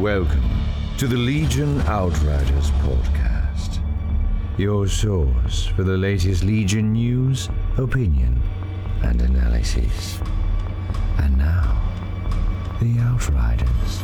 [0.00, 0.48] Welcome
[0.96, 3.80] to the Legion Outriders podcast,
[4.56, 8.40] your source for the latest Legion news, opinion,
[9.02, 10.18] and analysis.
[11.18, 11.78] And now,
[12.80, 14.02] the Outriders.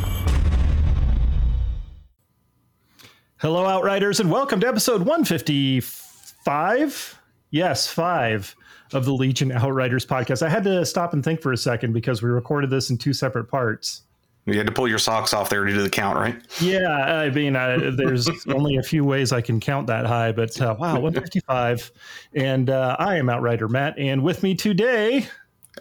[3.37, 7.19] Hello, Outriders, and welcome to episode 155.
[7.49, 8.55] Yes, five
[8.93, 10.45] of the Legion Outriders podcast.
[10.45, 13.13] I had to stop and think for a second because we recorded this in two
[13.13, 14.03] separate parts.
[14.47, 16.41] You had to pull your socks off there to do the count, right?
[16.61, 20.59] Yeah, I mean, uh, there's only a few ways I can count that high, but
[20.61, 21.91] uh, wow, 155.
[22.33, 25.27] And uh, I am Outrider Matt, and with me today,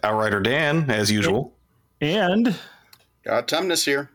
[0.03, 1.55] Outrider Dan, as usual.
[2.01, 2.59] and
[3.25, 4.11] Got Tumnus here.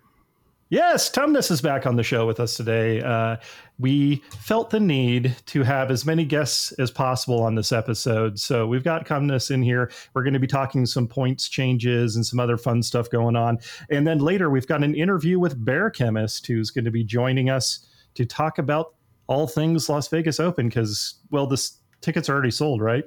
[0.69, 3.01] Yes, Tumnus is back on the show with us today.
[3.01, 3.37] Uh,
[3.81, 8.39] we felt the need to have as many guests as possible on this episode.
[8.39, 9.91] So we've got Tumnus in here.
[10.13, 13.57] We're going to be talking some points changes and some other fun stuff going on.
[13.89, 17.87] And then later, we've got an interview with BearChemist, who's going to be joining us
[18.13, 18.93] to talk about
[19.25, 21.59] all things Las Vegas Open because, well, the
[22.01, 23.03] tickets are already sold, right?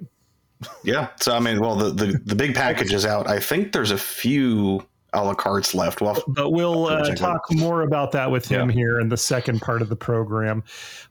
[0.82, 1.10] Yeah.
[1.20, 3.28] So I mean, well, the the, the big package is out.
[3.28, 6.00] I think there's a few a la cartes left.
[6.00, 8.74] Well, but we'll uh, talk more about that with him Yeah.
[8.74, 10.62] here in the second part of the program.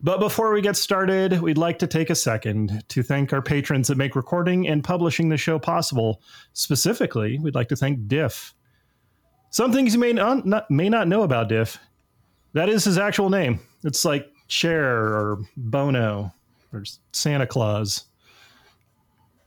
[0.02, 3.88] But before we get started, we'd like to take a second to thank our patrons
[3.88, 6.22] that make recording and publishing the show possible.
[6.54, 8.54] Specifically, we'd like to thank Diff.
[9.50, 11.78] Some things you may not, not may not know about Diff.
[12.54, 13.60] That is his actual name.
[13.84, 16.32] It's like Cher or Bono
[16.74, 18.06] or Santa Claus.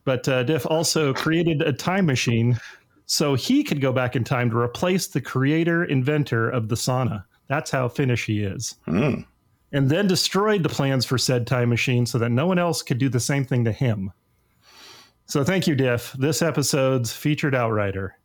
[0.05, 2.59] But uh, Diff also created a time machine
[3.07, 7.25] so he could go back in time to replace the creator inventor of the sauna.
[7.49, 8.75] That's how Finnish he is.
[8.85, 9.21] hmm.
[9.73, 12.99] And then destroyed the plans for said time machine so that no one else could
[12.99, 14.13] do the same thing to him.
[15.27, 16.13] So thank you, Diff.
[16.19, 18.17] This episode's featured outrider.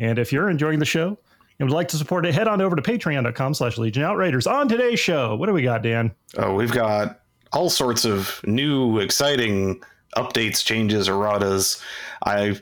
[0.00, 1.16] And if you're enjoying the show
[1.58, 4.46] and would like to support it, head on over to patreon.com slash Legion Outriders.
[4.46, 6.12] On today's show, what do we got, Dan?
[6.38, 7.20] oh, we've got
[7.52, 9.80] all sorts of new, exciting
[10.16, 11.80] updates, changes, erratas.
[12.24, 12.60] I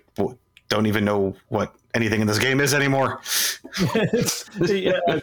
[0.68, 3.20] don't even know what anything in this game is anymore.
[4.60, 5.20] Yeah.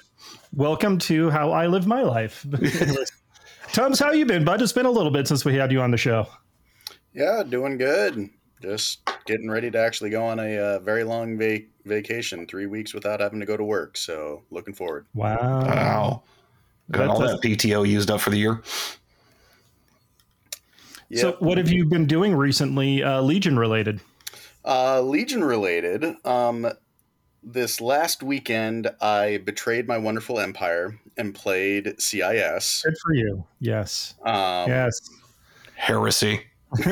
[0.54, 2.46] Welcome to how I live my life.
[2.54, 3.12] Anyways.
[3.74, 4.62] Tums, how you been, bud?
[4.62, 6.28] It's been a little bit since we had you on the show.
[7.14, 8.30] Yeah, doing good.
[8.62, 12.94] Just getting ready to actually go on a uh, very long va- vacation, three weeks
[12.94, 13.98] without having to go to work.
[13.98, 15.06] So looking forward.
[15.14, 15.38] Wow.
[15.42, 16.24] Wow.
[16.92, 18.62] Got all that PTO used up for the year.
[21.10, 21.22] Yeah.
[21.22, 24.00] So, what have you been doing recently, uh, Legion related?
[24.66, 26.04] Uh, Legion related.
[26.26, 26.68] Um,
[27.44, 32.82] this last weekend, I betrayed my wonderful empire and played CIS.
[32.84, 33.46] Good for you.
[33.60, 34.16] Yes.
[34.26, 35.00] Um, yes.
[35.76, 36.42] Heresy.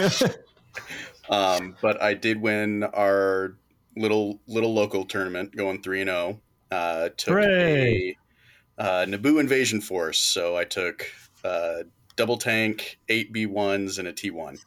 [1.29, 3.56] Um, but I did win our
[3.95, 6.41] little little local tournament, going three and zero.
[6.72, 8.17] Uh, took Hooray.
[8.78, 11.09] a uh, Naboo invasion force, so I took
[11.44, 11.84] uh,
[12.16, 14.57] double tank, eight B ones, and a T one.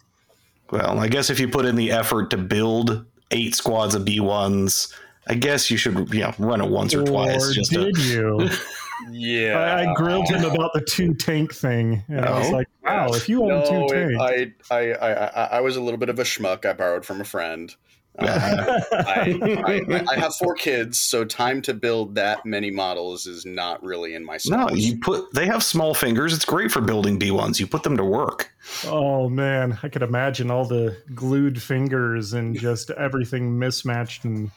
[0.71, 4.93] Well, I guess if you put in the effort to build eight squads of B1s,
[5.29, 7.51] I guess you should, you know, run it once or, twice.
[7.51, 8.51] Or Just to, did you?
[9.11, 12.53] Yeah, I, I grilled him about the two tank thing, and I was oh.
[12.53, 15.83] like, "Wow, if you own No, two tanks, I, I, I, I, I was a
[15.83, 16.65] little bit of a schmuck.
[16.65, 17.75] I borrowed from a friend.
[18.19, 23.45] Uh, I, I, I have four kids, so time to build that many models is
[23.45, 26.33] not really in my no, you put, they have small fingers.
[26.35, 27.61] It's great for building B1s.
[27.61, 28.51] You put them to work.
[28.87, 34.51] oh man, I could imagine all the glued fingers and just everything mismatched and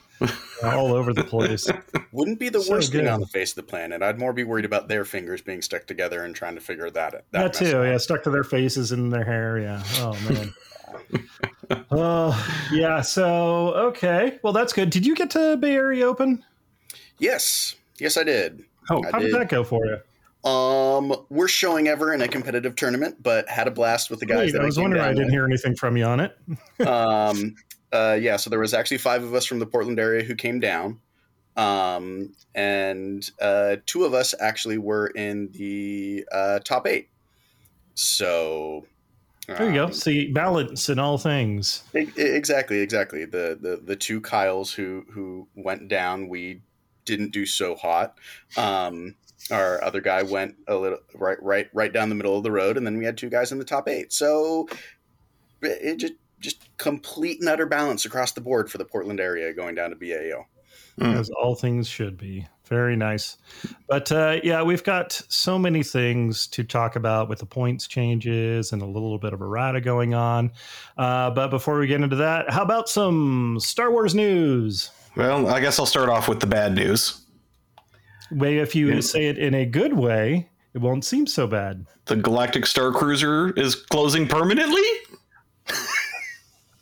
[0.63, 1.67] all over the place."
[2.11, 2.99] Wouldn't be the So worst good.
[2.99, 4.01] thing on the face of the planet.
[4.01, 7.11] I'd more be worried about their fingers being stuck together and trying to figure that
[7.13, 7.83] that, That too, out.
[7.83, 9.59] yeah, stuck to their faces and their hair.
[9.59, 9.83] Yeah.
[9.97, 10.53] Oh man.
[11.91, 13.01] Oh yeah.
[13.01, 14.89] So okay, well that's good.
[14.89, 16.43] Did you get to Bay Area Open?
[17.19, 18.63] Yes, yes, I did.
[18.89, 19.35] Oh, I How did did.
[19.35, 20.49] that go for you?
[20.49, 24.37] Um, we're showing ever in a competitive tournament, but had a blast with the guys.
[24.37, 25.03] Wait, that I was came wondering.
[25.03, 25.33] I didn't with.
[25.33, 26.37] hear anything from you on it.
[26.87, 27.55] um,
[27.91, 30.59] uh, yeah, so there was actually five of us from the Portland area who came
[30.59, 30.99] down,
[31.55, 37.09] um, and uh, two of us actually were in the uh, top eight.
[37.95, 38.85] So
[39.57, 39.85] There you go.
[39.85, 41.83] um, See, balance in all things.
[41.93, 43.25] exactly, exactly.
[43.25, 46.61] The, the the two Kyles who who went down, we
[47.05, 48.17] didn't do so hot.
[48.57, 49.15] Um,
[49.51, 52.77] our other guy went a little right right right down the middle of the road,
[52.77, 54.13] and then we had two guys in the top eight.
[54.13, 54.67] So
[55.61, 59.53] it, it just just complete and utter balance across the board for the Portland area
[59.53, 60.45] going down to BAO.
[60.99, 61.17] Mm.
[61.17, 62.45] as all things should be.
[62.69, 63.37] Very nice.
[63.87, 68.71] But uh, yeah, we've got so many things to talk about with the points changes
[68.71, 70.51] and a little bit of errata going on.
[70.97, 74.91] Uh, but before we get into that, how about some Star Wars news?
[75.15, 77.21] Well, I guess I'll start off with the bad news.
[78.31, 78.99] way if you Yeah.
[79.01, 81.87] say it in a good way, it won't seem so bad.
[82.05, 84.83] The Galactic Star Cruiser is closing permanently.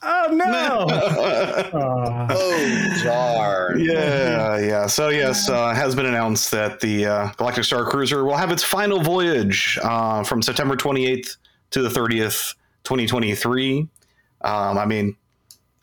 [0.09, 0.87] Oh no!
[0.89, 3.79] Uh, Oh, darn.
[3.81, 4.87] Yeah, yeah.
[4.87, 8.63] So yes, uh, has been announced that the uh, Galactic Star Cruiser will have its
[8.63, 11.35] final voyage uh, from September 28th
[11.71, 12.53] to the 30th,
[12.85, 13.79] 2023.
[14.41, 15.15] Um, I mean,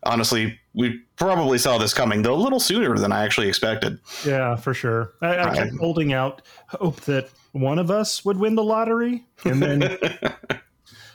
[0.04, 3.98] honestly, we probably saw this coming, though a little sooner than I actually expected.
[4.26, 5.12] yeah, for sure.
[5.20, 5.72] I, I kept Right.
[5.80, 9.80] holding out hope that one of us would win the lottery, and then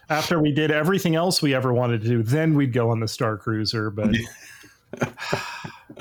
[0.10, 3.08] after we did everything else we ever wanted to do, then we'd go on the
[3.08, 3.90] Star Cruiser.
[3.90, 4.16] But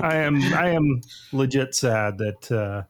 [0.00, 1.00] I am I am
[1.32, 2.52] legit sad that.
[2.52, 2.82] Uh,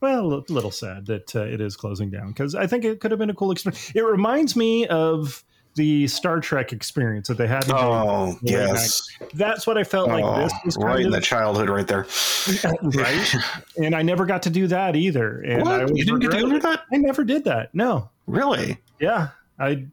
[0.00, 3.12] well, a little sad that uh, it is closing down because I think it could
[3.12, 3.92] have been a cool experience.
[3.94, 7.64] It reminds me of the Star Trek experience that they had.
[7.64, 11.70] in Oh yes, That's what I felt like Oh, this was right in the childhood,
[11.70, 12.06] right there.
[12.82, 13.34] right.
[13.78, 15.40] And I never got to do that either.
[15.42, 15.82] And what?
[15.82, 16.82] was You didn't get to do that?
[16.92, 17.74] I never did that.
[17.74, 18.10] No.
[18.26, 18.78] Really?
[19.00, 19.28] Yeah.
[19.58, 19.86] I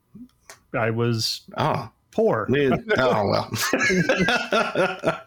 [0.74, 2.48] I was Oh, poor.
[2.50, 2.75] yeah.
[2.98, 3.51] oh well.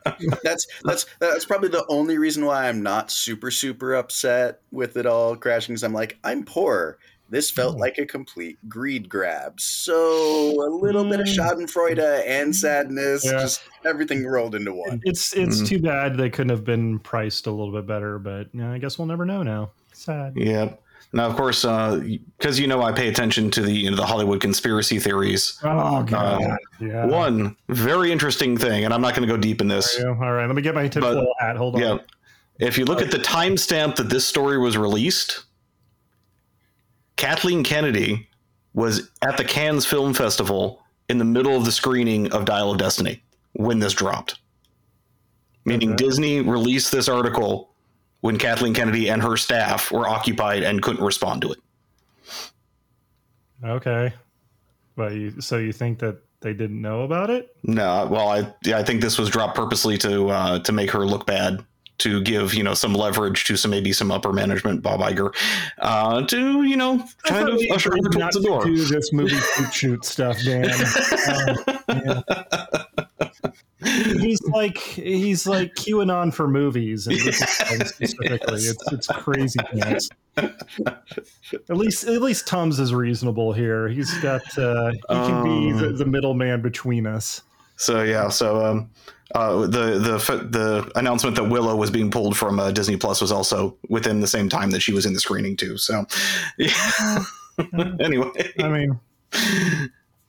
[0.45, 5.07] That's that's that's probably the only reason why I'm not super super upset with it
[5.07, 5.73] all crashing.
[5.75, 6.99] Because I'm like, I'm poor.
[7.31, 7.79] This felt Oh.
[7.79, 9.59] like a complete greed grab.
[9.61, 11.35] So a little bit of Mm.
[11.37, 13.33] Schadenfreude and sadness, Yeah.
[13.41, 15.01] just everything rolled into one.
[15.05, 15.67] It's it's Mhm.
[15.69, 18.79] too bad they couldn't have been priced a little bit better, but you know, I
[18.79, 19.71] guess we'll never know now.
[19.93, 20.35] Sad.
[20.37, 20.75] Yeah.
[21.15, 24.41] Now, of course, because you know I pay attention to the you know, the Hollywood
[24.41, 25.59] conspiracy theories.
[25.63, 26.43] Oh god.
[26.43, 27.05] Um, yeah.
[27.05, 29.97] One very interesting thing, and I'm not going to go deep in this.
[29.97, 30.25] There you go.
[30.25, 31.57] All right, let me get my tinfoil hat.
[31.57, 31.81] Hold on.
[31.83, 31.99] Yeah.
[32.59, 35.45] If you look at the timestamp that this story was released,
[37.17, 38.29] Kathleen Kennedy
[38.75, 42.79] was at the Cannes Film Festival in the middle of the screening of Dial of
[42.79, 43.23] Destiny
[43.55, 44.39] when this dropped.
[45.65, 46.05] Meaning Okay.
[46.05, 47.72] Disney released this article
[48.23, 51.59] when Kathleen Kennedy and her staff were occupied and couldn't respond to it.
[53.65, 54.13] Okay.
[54.97, 57.55] But you so you think that they didn't know about it?
[57.63, 61.07] No, well, I yeah, I think this was dropped purposely to uh, to make her
[61.07, 61.65] look bad,
[61.99, 65.35] to give you know some leverage to some maybe some upper management, Bob Iger,
[65.79, 68.65] uh, to you know kind of usher her not towards the to door.
[68.65, 70.71] do this movie shoot shoot stuff, Dan.
[71.29, 71.57] Um,
[72.05, 73.02] yeah.
[73.85, 80.09] He's like he's like QAnon for movies, and this is specifically, it's it's crazy pants.
[80.37, 83.89] At least at least Tums is reasonable here.
[83.89, 85.97] He's got uh, he can be the, Um.
[85.97, 87.43] the middleman between us.
[87.77, 88.91] So yeah, so um,
[89.35, 93.33] uh, the the the announcement that Willow was being pulled from uh, Disney Plus was
[93.33, 95.79] also within the same time that she was in the screening too.
[95.79, 96.05] So
[96.59, 97.25] yeah.
[98.01, 99.01] anyway, I mean,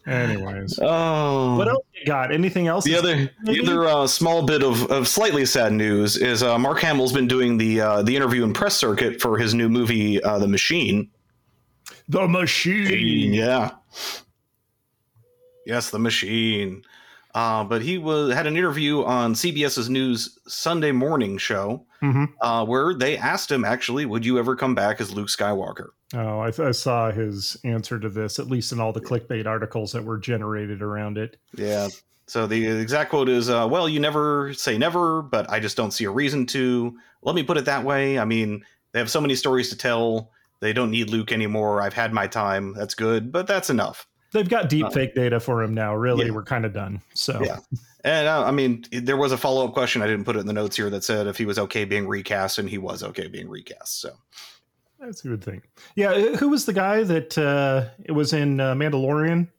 [0.06, 2.32] anyways, oh, what else you got?
[2.34, 2.84] Anything else?
[2.86, 6.80] The other, the other uh, small bit of, of slightly sad news is uh, Mark
[6.82, 10.40] Hamill's been doing the uh, the interview and press circuit for his new movie, uh,
[10.40, 11.10] The Machine.
[12.10, 13.34] the machine.
[13.34, 13.72] Yeah.
[15.66, 16.84] Yes, The Machine.
[17.36, 22.64] Uh, but he was had an interview on CBS's News Sunday Morning show hmm uh,
[22.66, 25.88] where they asked him, actually, would you ever come back as Luke Skywalker?
[26.14, 29.92] Oh, I, I saw his answer to this, at least in all the clickbait articles
[29.94, 31.38] that were generated around it.
[31.56, 31.88] Yeah.
[32.28, 35.92] So the exact quote is, uh, "Well, you never say never, but I just don't
[35.92, 38.20] see a reason to." Let me put it that way.
[38.20, 40.32] I mean, they have so many stories to tell.
[40.60, 41.82] They don't need Luke anymore.
[41.82, 42.74] I've had my time.
[42.74, 44.08] That's good, but that's enough.
[44.32, 45.96] They've got deep Uh, fake data for him now.
[45.96, 46.32] Really, yeah.
[46.32, 47.02] we're kind of done.
[47.14, 47.60] So, Yeah.
[48.06, 50.02] And uh, I mean, there was a follow up question.
[50.02, 52.08] I didn't put it in the notes here that said if he was okay being
[52.08, 54.02] recast, and he was okay being recast.
[54.02, 54.12] So
[55.06, 55.62] that's a good thing.
[55.96, 59.50] Yeah, who was the guy that uh, it was in uh, Mandalorian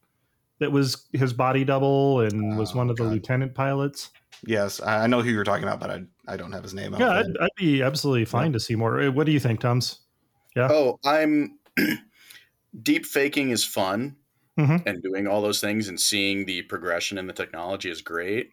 [0.61, 3.13] that was his body double and was Oh, one of the God.
[3.13, 4.11] lieutenant pilots?
[4.47, 6.95] yes, I I know who you're talking about, but I I don't have his name.
[6.99, 9.01] Yeah, I'd, I'd be absolutely fine to see more.
[9.01, 10.01] Uh, What do you think, Tums?
[10.57, 10.69] Yeah.
[10.71, 11.59] Oh, I'm
[12.83, 14.17] deep faking is fun
[14.59, 14.83] Mhm.
[14.87, 18.53] and doing all those things and seeing the progression in the technology is great.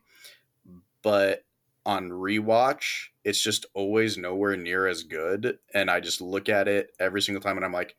[1.04, 1.44] But
[1.86, 5.58] on rewatch, it's just always nowhere near as good.
[5.74, 7.96] And I just look at it every single time and I'm like,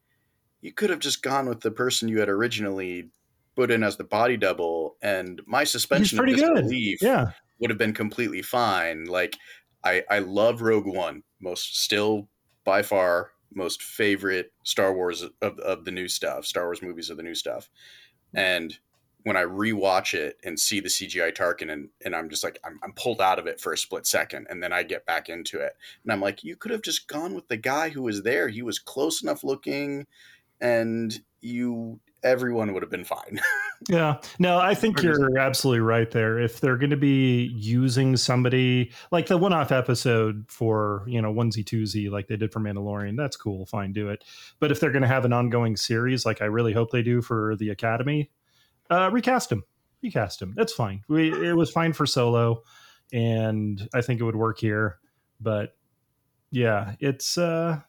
[0.61, 3.11] you could have just gone with the person you had originally
[3.57, 4.97] put in as the body double.
[5.03, 9.05] And my suspension of disbelief Yeah, would have been completely fine.
[9.05, 9.37] Like
[9.85, 12.29] I I love Rogue One, most still
[12.65, 17.17] by far most favorite Star Wars of, of the new stuff, Star Wars movies of
[17.17, 17.69] the new stuff.
[18.35, 18.77] And
[19.25, 22.79] when I rewatch it and see the CGI Tarkin and, and I'm just like I'm,
[22.83, 25.61] I'm pulled out of it for a split second and then I get back into
[25.61, 28.49] it and I'm like you could have just gone with the guy who was there
[28.49, 30.07] he was close enough looking
[30.61, 33.41] and you everyone would have been fine.
[33.89, 34.19] Yeah.
[34.39, 36.39] No, I think you're absolutely right there.
[36.39, 41.33] If they're going to be using somebody like the one off episode for, you know,
[41.33, 43.67] onesie twosie like they did for Mandalorian, that's cool.
[43.67, 44.23] Fine, do it.
[44.61, 47.23] But if they're going to have an ongoing series, like I really hope they do
[47.23, 48.31] for the Academy,
[48.93, 49.63] uh, recast him.
[50.03, 50.53] Recast him.
[50.57, 51.03] That's fine.
[51.09, 52.63] We, it was fine for Solo,
[53.13, 54.99] and I think it would work here.
[55.41, 55.77] But
[56.51, 57.81] yeah, it's uh,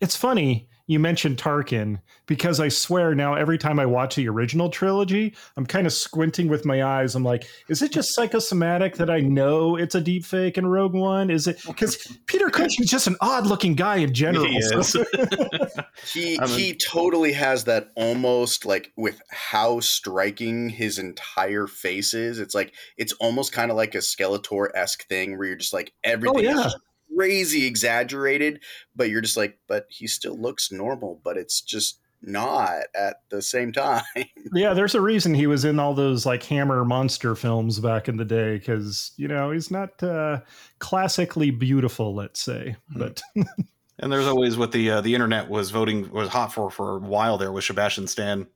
[0.00, 4.68] it's funny you mentioned Tarkin because I swear now every time I watch the original
[4.68, 7.14] trilogy, I'm kind of squinting with my eyes.
[7.14, 10.94] I'm like, is it just psychosomatic that I know it's a deep fake in Rogue
[10.94, 11.30] One?
[11.30, 14.46] Is it because Peter Cushing is just an odd looking guy in general?
[14.46, 14.88] He is.
[14.88, 15.04] so-
[16.12, 22.14] He I mean- he totally has that almost like with how striking his entire face
[22.14, 22.38] is.
[22.38, 25.92] It's like it's almost kind of like a Skeletor esque thing where you're just like
[26.04, 26.66] everything oh, yeah.
[26.66, 26.76] is
[27.16, 28.60] crazy exaggerated,
[28.94, 33.42] but you're just like, but he still looks normal, but it's just not at the
[33.42, 34.02] same time.
[34.52, 38.16] yeah, there's a reason he was in all those like Hammer monster films back in
[38.16, 40.40] the day because you know he's not uh,
[40.78, 43.22] classically beautiful, let's say, but
[43.98, 46.98] And there's always what the uh, the internet was voting was hot for for a
[46.98, 48.46] while there was Sebastian Stan.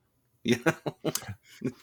[0.43, 0.57] Yeah,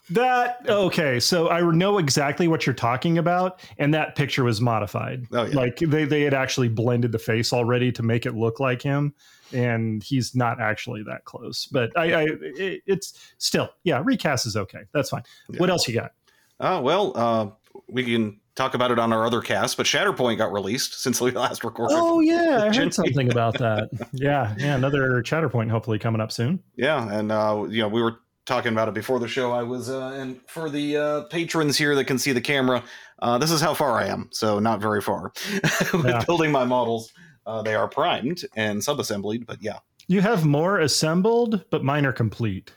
[0.10, 5.26] That okay, so I know exactly what you're talking about, and that picture was modified.
[5.32, 5.56] Oh, yeah.
[5.56, 9.14] Like they they had actually blended the face already to make it look like him,
[9.54, 11.68] and he's not actually that close.
[11.72, 14.82] But I, I it, it's still yeah, recast is okay.
[14.94, 15.24] That's fine.
[15.50, 15.60] Yeah.
[15.60, 16.14] What else you got?
[16.60, 17.50] Oh well, uh,
[17.88, 21.30] we can talk about it on our other cast, but Shatterpoint got released since we
[21.34, 21.96] last recorded.
[21.96, 23.90] Oh yeah, I heard something about that.
[24.12, 26.64] Yeah, yeah, another Chatterpoint hopefully coming up soon.
[26.76, 28.18] Yeah, and uh, you know we were
[28.48, 29.52] talking about it before the show.
[29.52, 32.84] I was, uh, and for the uh, patrons here that can see the camera,
[33.20, 34.30] uh, this is how far I am.
[34.32, 35.32] So not very far
[35.94, 36.24] with Yeah.
[36.26, 37.12] building my models.
[37.46, 39.78] Uh, they are primed and sub-assembled, but yeah,
[40.08, 42.72] You have more assembled, but mine are complete.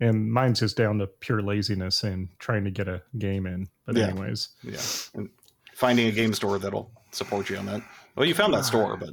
[0.00, 3.68] And mine's just down to pure laziness and trying to get a game in.
[3.86, 4.08] But Yeah.
[4.08, 4.80] anyways, yeah.
[5.14, 5.28] And
[5.74, 7.82] finding a game store that'll support you on that.
[8.16, 9.10] Well, you found that store, but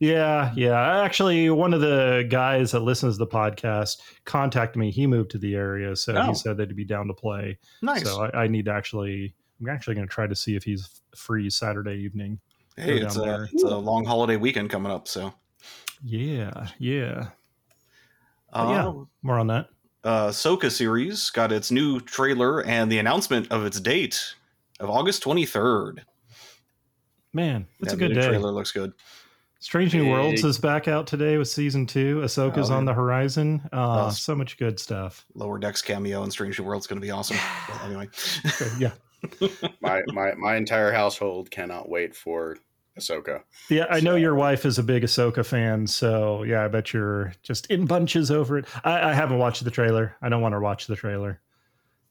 [0.00, 1.02] yeah, yeah.
[1.02, 4.90] Actually, one of the guys that listens to the podcast contacted me.
[4.90, 6.26] He moved to the area, so Oh.
[6.28, 7.58] he said that he'd be down to play.
[7.82, 8.02] nice.
[8.04, 9.34] So I, I need to actually.
[9.60, 12.40] I'm actually going to try to see if he's free Saturday evening.
[12.78, 15.34] hey, it's a, it's a long holiday weekend coming up, so
[16.02, 17.26] Yeah, yeah.
[18.54, 19.04] uh, yeah.
[19.22, 19.68] More on that.
[20.02, 24.34] uh, Soka series got its new trailer and the announcement of its date
[24.80, 25.98] of August 23rd.
[27.34, 28.28] Man, it's Yeah, a good the new day.
[28.28, 28.92] Trailer looks good.
[29.62, 32.20] Strange New Worlds is back out today with season two.
[32.24, 33.60] Ahsoka's Oh, on the horizon.
[33.72, 34.10] Uh, Oh.
[34.10, 35.26] so much good stuff.
[35.34, 37.36] Lower Decks cameo in Strange New World's going to be awesome.
[37.68, 38.08] But anyway,
[38.78, 38.92] yeah.
[39.82, 42.56] my my my entire household cannot wait for
[42.98, 43.42] Ahsoka.
[43.68, 47.34] Yeah, I know your wife is a big Ahsoka fan, so yeah, I bet you're
[47.42, 48.64] just in bunches over it.
[48.82, 50.16] I, I haven't watched the trailer.
[50.22, 51.38] I don't want to watch the trailer.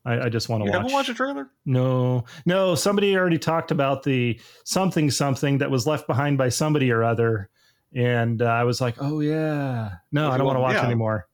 [0.06, 0.77] I, I just want to you watch.
[0.79, 1.50] haven't watched a trailer?
[1.65, 2.75] No, no.
[2.75, 7.50] Somebody already talked about the something something that was left behind by somebody or other,
[7.94, 9.91] and uh, I was like, oh yeah.
[10.12, 10.86] No, I don't want to watch yeah.
[10.86, 11.27] anymore.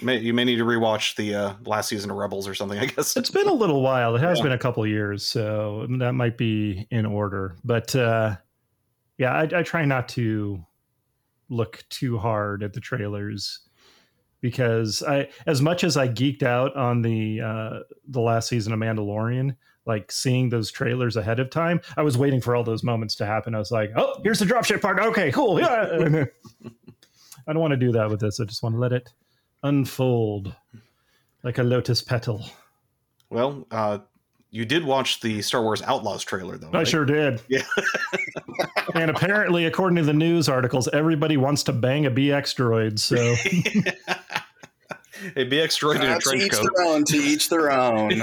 [0.00, 2.78] May, you may need to rewatch the uh, last season of Rebels or something.
[2.78, 3.16] I guess.
[3.16, 4.16] It's been a little while.
[4.16, 4.44] It has Yeah.
[4.44, 7.56] been a couple years, so that might be in order.
[7.62, 8.36] But uh,
[9.18, 10.64] yeah, I, I try not to
[11.50, 13.60] look too hard at the trailers
[14.42, 18.80] because I, as much as I geeked out on the uh, the last season of
[18.80, 19.56] Mandalorian,
[19.86, 23.26] like seeing those trailers ahead of time, I was waiting for all those moments to
[23.26, 23.54] happen.
[23.54, 24.98] I was like, oh, here's the dropship part.
[24.98, 25.58] Okay, cool.
[25.58, 26.24] Yeah.
[27.48, 28.38] I don't want to do that with this.
[28.38, 29.12] I just want to let it
[29.62, 30.54] unfold
[31.42, 32.44] like a lotus petal.
[33.30, 33.98] Well, uh,
[34.52, 36.68] you did watch the Star Wars Outlaws trailer, though.
[36.68, 36.88] I right?
[36.88, 37.40] sure did.
[37.48, 37.62] Yeah.
[38.94, 42.98] and apparently, according to the news articles, everybody wants to bang a BX droid.
[42.98, 43.16] So
[45.36, 46.68] a BX droid in a Uh, to trench each coat.
[46.76, 47.04] their own.
[47.04, 48.22] To each their own.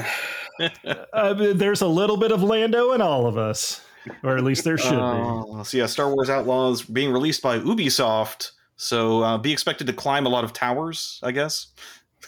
[1.14, 3.82] uh, there's a little bit of Lando in all of us,
[4.22, 4.98] or at least there should be.
[4.98, 8.52] Uh, so yeah, Star Wars Outlaws being released by Ubisoft.
[8.76, 11.68] So uh, be expected to climb a lot of towers, I guess.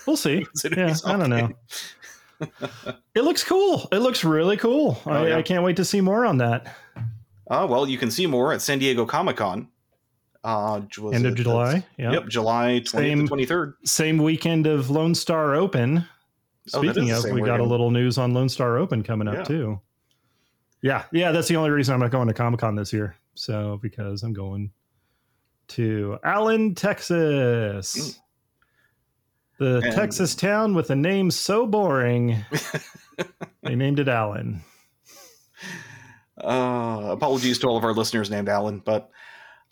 [0.07, 0.47] We'll see.
[0.75, 1.51] Yeah, I don't know.
[3.15, 3.89] It looks cool.
[3.91, 4.97] It looks really cool.
[5.05, 5.37] Oh, I, yeah.
[5.37, 6.73] I can't wait to see more on that.
[7.49, 9.67] Uh, well, you can see more at San Diego Comic Con.
[10.45, 10.81] Uh,
[11.11, 11.29] End it?
[11.31, 11.85] of July.
[11.97, 12.13] Yeah.
[12.13, 13.73] Yep, July 20th Same- to 23rd.
[13.83, 16.05] Same weekend of Lone Star Open.
[16.73, 19.35] Oh, Speaking the of, we got a little news on Lone Star Open coming up
[19.35, 19.43] Yeah.
[19.43, 19.81] too.
[20.81, 23.15] Yeah, yeah, that's the only reason I'm not going to Comic Con this year.
[23.35, 24.71] So because I'm going
[25.69, 28.19] to Allen, Texas.
[29.61, 32.43] The And- Texas town with a name so boring.
[33.61, 34.61] they named it Allen.
[36.43, 39.11] Uh, apologies to all of our listeners named Alan, but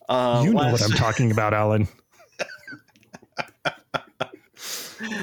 [0.08, 1.88] uh, you know last- what I'm talking about, Alan.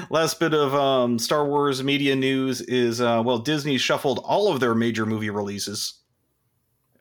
[0.09, 4.59] Last bit of um, Star Wars media news is uh, well, Disney shuffled all of
[4.59, 6.01] their major movie releases.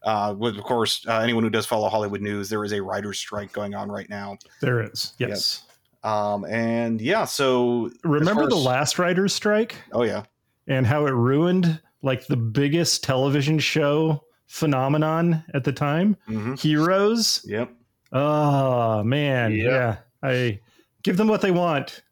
[0.05, 3.19] Uh, with, of course, uh, anyone who does follow Hollywood news, there is a writer's
[3.19, 4.37] strike going on right now.
[4.61, 5.15] There is.
[5.19, 5.63] Yes.
[6.07, 10.23] Um, and yeah, so Remember as the last writer's strike Oh yeah,
[10.69, 16.17] and how it ruined like the biggest television show phenomenon at the time?
[16.27, 17.45] hmm Heroes.
[17.45, 17.73] yep.
[18.13, 19.65] Oh man, Yep.
[19.71, 19.97] yeah.
[20.23, 20.61] I
[21.03, 22.03] give them what they want.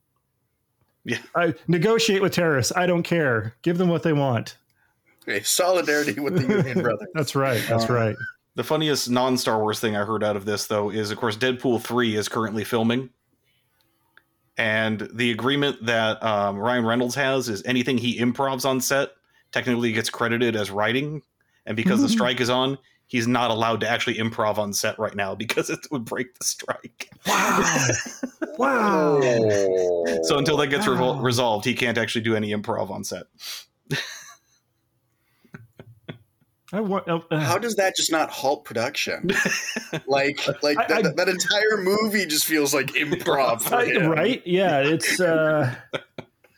[1.04, 1.18] Yeah.
[1.36, 2.72] I negotiate with terrorists.
[2.74, 3.54] I don't care.
[3.62, 4.56] Give them what they want.
[5.22, 7.08] Okay, solidarity with the Union Brothers.
[7.14, 7.62] That's right.
[7.68, 8.16] That's Uh, right.
[8.56, 11.36] The funniest non Star Wars thing I heard out of this, though, is of course
[11.36, 13.10] Deadpool 3 is currently filming.
[14.56, 19.10] And the agreement that um, Ryan Reynolds has is anything he improvs on set
[19.50, 21.22] technically gets credited as writing.
[21.66, 25.14] And because the strike is on, he's not allowed to actually improv on set right
[25.14, 27.10] now because it would break the strike.
[27.26, 28.00] Wow.
[28.58, 29.20] wow.
[30.22, 33.24] So until that gets revol- resolved, he can't actually do any improv on set.
[36.74, 37.04] I want.
[37.08, 39.30] oh, uh, How does that just not halt production?
[40.06, 43.70] like, like I- that, I- that entire movie just feels like improv.
[43.72, 44.42] I- right?
[44.44, 44.78] Yeah.
[44.80, 45.20] It's.
[45.20, 45.74] uh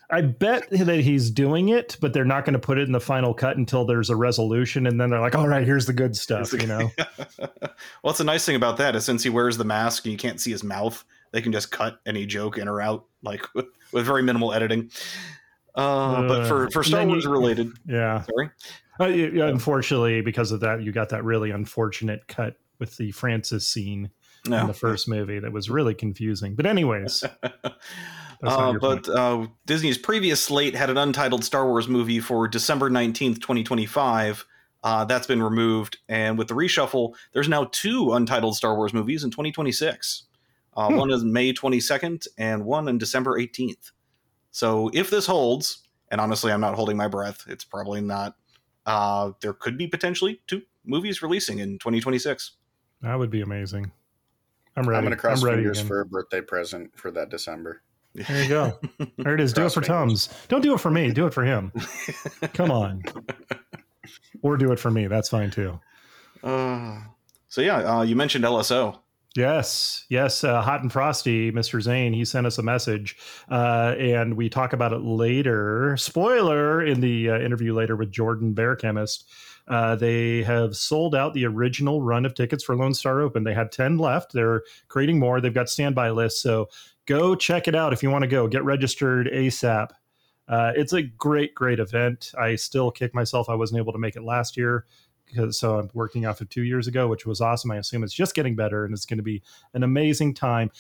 [0.08, 3.00] I bet that he's doing it, but they're not going to put it in the
[3.00, 6.16] final cut until there's a resolution, and then they're like, "All right, here's the good
[6.16, 6.88] stuff," you know.
[7.38, 7.50] well,
[8.02, 10.40] what's the nice thing about that is since he wears the mask and you can't
[10.40, 14.06] see his mouth, they can just cut any joke in or out, like with, with
[14.06, 14.92] very minimal editing.
[15.76, 18.22] Uh, but for for Star then you- Wars related, Yeah.
[18.22, 18.46] sorry,
[18.98, 23.10] Uh, y- yeah, unfortunately, because of that, you got that really unfortunate cut with the
[23.12, 24.10] Francis scene
[24.46, 26.54] in the first movie that was really confusing.
[26.54, 27.24] But anyways,
[28.42, 33.36] Uh, but uh, Disney's previous slate had an untitled Star Wars movie for December 19th,
[33.40, 34.44] 2025.
[34.84, 35.96] Uh, that's been removed.
[36.08, 40.24] And with the reshuffle, there's now two untitled Star Wars movies in 2026.
[40.76, 40.96] Uh, Hmm.
[40.96, 43.92] One is May 22nd and one on December 18th.
[44.56, 48.36] So if this holds, and honestly, I'm not holding my breath, it's probably not,
[48.86, 52.52] uh, there could be potentially two movies releasing in 2026.
[53.02, 53.92] that would be amazing.
[54.74, 54.96] I'm ready.
[54.96, 55.88] I'm gonna cross I'm ready fingers again.
[55.88, 57.82] for a birthday present for that December.
[58.14, 58.80] There you go.
[59.18, 59.52] There it is.
[59.52, 60.28] do it for fingers.
[60.28, 60.46] Tums.
[60.48, 61.10] Don't do it for me.
[61.10, 61.70] Do it for him.
[62.54, 63.02] Come on.
[64.42, 65.06] Or do it for me.
[65.08, 65.80] That's fine too.
[66.42, 67.00] Uh,
[67.48, 69.00] so yeah, uh, you mentioned LSO.
[69.36, 71.80] Yes, yes, uh, hot and frosty, Mr.
[71.80, 72.14] Zane.
[72.14, 73.16] He sent us a message,
[73.50, 75.96] uh, and we talk about it later.
[75.98, 79.24] Spoiler in the uh, interview later with Jordan BearChemist.
[79.68, 83.44] Uh, they have sold out the original run of tickets for Lone Star Open.
[83.44, 84.32] They had ten left.
[84.32, 85.40] They're creating more.
[85.40, 86.68] They've got standby lists, so
[87.04, 88.48] go check it out if you want to go.
[88.48, 89.90] Get registered ASAP.
[90.48, 92.32] Uh, it's a great, great event.
[92.38, 93.48] I still kick myself.
[93.48, 94.86] I wasn't able to make it last year
[95.26, 97.70] because so I'm working off of two years ago, which was awesome.
[97.70, 99.42] I assume it's just getting better and it's going to be
[99.74, 100.70] an amazing time.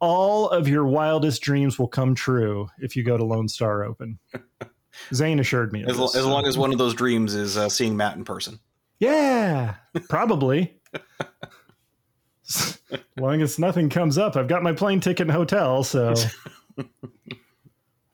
[0.00, 4.18] All of your wildest dreams will come true if you go to Lone Star Open.
[5.14, 5.82] Zane assured me.
[5.82, 8.16] of As, this, as so- long as one of those dreams is uh, seeing Matt
[8.16, 8.60] in person.
[9.00, 9.74] Yeah,
[10.08, 10.80] probably.
[12.44, 12.78] as
[13.18, 15.82] long as nothing comes up, I've got my plane ticket and hotel.
[15.82, 16.14] So,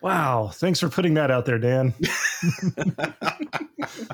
[0.02, 0.50] wow.
[0.52, 1.94] Thanks for putting that out there, Dan.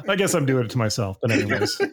[0.09, 1.81] I guess I'm doing it to myself, but anyways.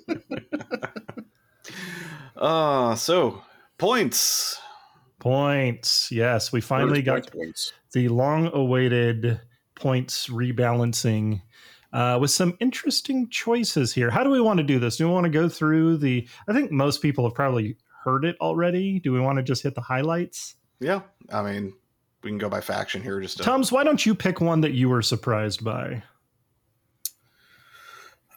[2.36, 3.41] Uh, so
[3.77, 4.60] points.
[5.19, 6.12] Points.
[6.12, 9.39] Yes, we finally got points, the long-awaited
[9.75, 11.41] points rebalancing
[11.93, 14.10] uh, with some interesting choices here.
[14.10, 14.97] How do we want to do this?
[14.97, 16.27] Do we want to go through the?
[16.47, 18.99] I think most people have probably heard it already.
[18.99, 20.56] Do we want to just hit the highlights?
[20.82, 21.01] Yeah,
[21.32, 21.73] I mean,
[22.23, 23.19] we can go by faction here.
[23.21, 26.03] Just to, Tums, why don't you pick one that you were surprised by?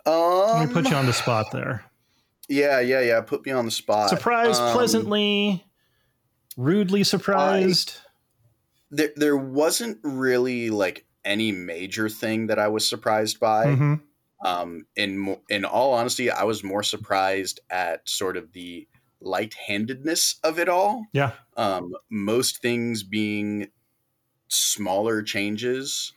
[0.05, 1.85] Let Um, me put you on the spot there.
[2.49, 3.20] Yeah, yeah, yeah.
[3.22, 4.09] Put me on the spot.
[4.09, 5.64] Surprised, Um, pleasantly,
[6.57, 7.94] rudely surprised.
[8.90, 13.66] There, there wasn't really like any major thing that I was surprised by.
[13.66, 14.01] Mhm.
[14.44, 18.87] Um, in in all honesty, I was more surprised at sort of the
[19.20, 21.05] light-handedness of it all.
[21.12, 21.33] Yeah.
[21.57, 23.68] Um, most things being
[24.49, 26.13] smaller changes.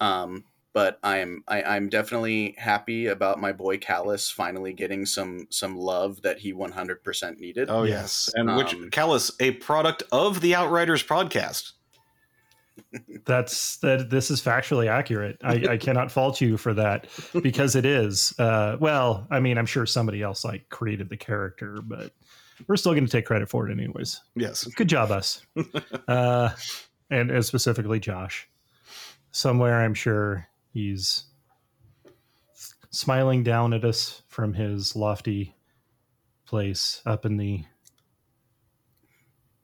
[0.00, 5.76] Um, but I'm I, I'm definitely happy about my boy Callus finally getting some some
[5.76, 7.70] love that he 100% needed.
[7.70, 8.28] oh Yes.
[8.28, 11.72] yes, and which Um, Callus, a product of the Outriders podcast.
[13.24, 14.10] That's that.
[14.10, 15.38] This is factually accurate.
[15.44, 17.06] I, I cannot fault you for that
[17.40, 18.34] because it is.
[18.38, 22.12] Uh, well, I mean, I'm sure somebody else like created the character, but
[22.66, 24.20] we're still going to take credit for it anyways.
[24.34, 25.44] Yes, Good job, us,
[26.08, 26.50] uh,
[27.10, 28.48] and, and specifically Josh.
[29.30, 31.24] Somewhere, I'm sure he's
[32.90, 35.54] smiling down at us from his lofty
[36.46, 37.64] place up in the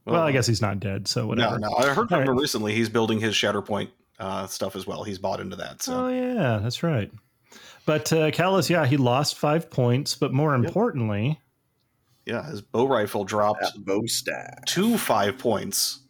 [0.05, 1.59] Well, I guess he's not dead, so whatever.
[1.59, 1.69] no.
[1.69, 1.77] No.
[1.77, 2.75] I heard from All him recently.
[2.75, 5.05] He's building his Shatterpoint uh, stuff as well.
[5.05, 5.83] He's bought into that.
[5.83, 7.11] So Oh yeah, that's right.
[7.87, 11.41] But uh, Callus, yeah, he lost five points, but more importantly,
[12.27, 14.65] yeah, his bow rifle dropped That bow staff.
[14.67, 16.01] to five points.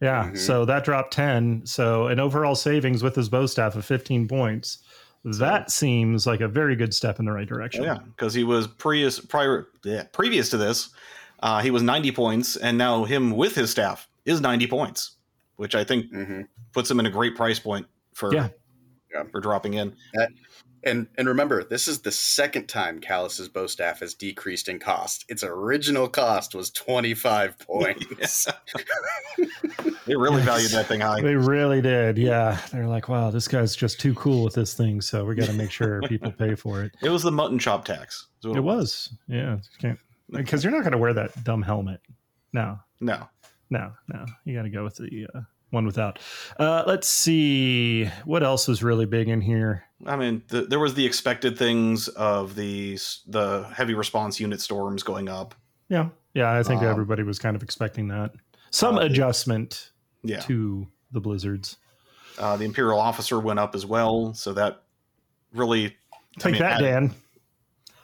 [0.00, 0.38] Yeah, Mhm.
[0.38, 1.62] so that dropped ten.
[1.64, 4.78] So an overall savings with his bow staff of fifteen points.
[5.24, 7.82] That seems like a very good step in the right direction.
[7.84, 10.90] Yeah, because he was previous prior yeah, previous to this,
[11.42, 15.16] uh, he was ninety points, and now him with his staff is ninety points,
[15.56, 18.48] which I think hmm puts him in a great price point for Yeah.
[19.12, 19.24] Yeah.
[19.32, 19.94] for dropping in.
[20.82, 25.24] And and remember, this is the second time Callus's bow staff has decreased in cost.
[25.28, 28.46] Its original cost was twenty five points.
[30.06, 31.20] They really valued that thing high.
[31.20, 32.18] They really did.
[32.18, 32.58] Yeah.
[32.72, 35.00] They're like, wow, this guy's just too cool with this thing.
[35.00, 36.92] So we got to make sure people pay for it.
[37.02, 38.26] It was the mutton chop tax.
[38.40, 39.12] is what It was.
[39.28, 39.58] Yeah.
[40.30, 42.00] Because you're not going to wear that dumb helmet.
[42.52, 43.28] No, No,
[43.70, 44.24] no, no.
[44.44, 45.40] You got to go with the uh,
[45.70, 46.18] one without.
[46.58, 48.06] Uh, let's see.
[48.24, 49.84] What else was really big in here?
[50.06, 55.02] I mean, the, there was the expected things of the the heavy response unit storms
[55.02, 55.54] going up.
[55.88, 56.08] Yeah.
[56.34, 56.52] Yeah.
[56.52, 58.32] I think Um, everybody was kind of expecting that.
[58.70, 59.90] Some uh, adjustment
[60.22, 61.76] Yeah, to the blizzards.
[62.38, 64.82] uh, the imperial officer went up as well, so that
[65.52, 65.96] really
[66.38, 67.14] Take mean, that, at- Dan.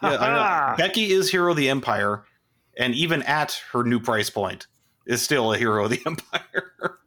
[0.03, 0.77] Yeah, I know.
[0.79, 2.25] Becky is hero of the Empire,
[2.77, 4.67] and even at her new price point,
[5.07, 6.99] is still a hero of the Empire.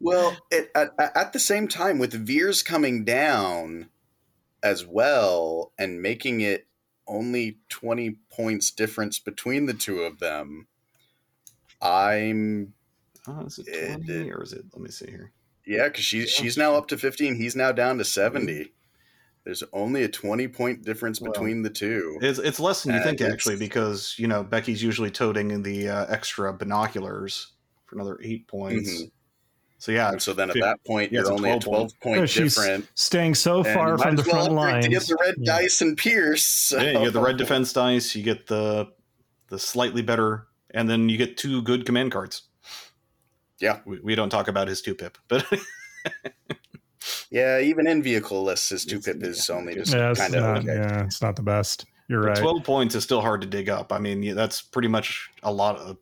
[0.00, 3.88] Well, it, at, at the same time, with Veers coming down
[4.64, 6.66] as well and making it
[7.06, 10.66] only 20 points difference between the two of them,
[11.82, 12.74] I'm,
[13.28, 14.64] oh, is it It- 20 or is it?
[14.72, 15.32] Let me see here.
[15.66, 17.36] yeah, because she's, she's now up to 15.
[17.36, 18.72] He's now down to 70.
[19.44, 22.18] There's only a 20 point difference Well, between the two.
[22.22, 25.86] It's it's less than you Uh, think actually, because you know Becky's usually toting the
[25.90, 27.52] uh, extra binoculars
[27.84, 28.90] for another eight points.
[29.02, 29.10] Mhm.
[29.84, 32.20] So yeah, And so then at that point, yeah, you're only at 12 12 point
[32.20, 32.88] Yeah, she's different.
[32.94, 34.84] staying so far from the as well front upgrade lines.
[34.86, 35.52] To get the red Yeah.
[35.58, 36.42] dice and Pierce.
[36.42, 36.80] So.
[36.80, 38.88] yeah, you get the red defense dice, you get the
[39.50, 42.44] the slightly better, and then you get two good command cards.
[43.60, 43.80] Yeah.
[43.84, 45.44] we, we don't talk about his two pip, but
[47.30, 50.42] Yeah, even in vehicle lists, his two pip is only just Yeah, it's kind of
[50.42, 50.76] not, okay.
[50.76, 51.84] yeah, it's not the best.
[52.08, 52.38] You're But right.
[52.38, 53.92] 12 points is still hard to dig up.
[53.92, 55.98] I mean, that's pretty much a lot of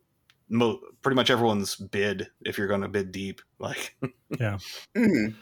[0.49, 3.41] mo- pretty much everyone's bid if you're going to bid deep.
[3.59, 3.95] Like,
[4.33, 5.35] Mhm.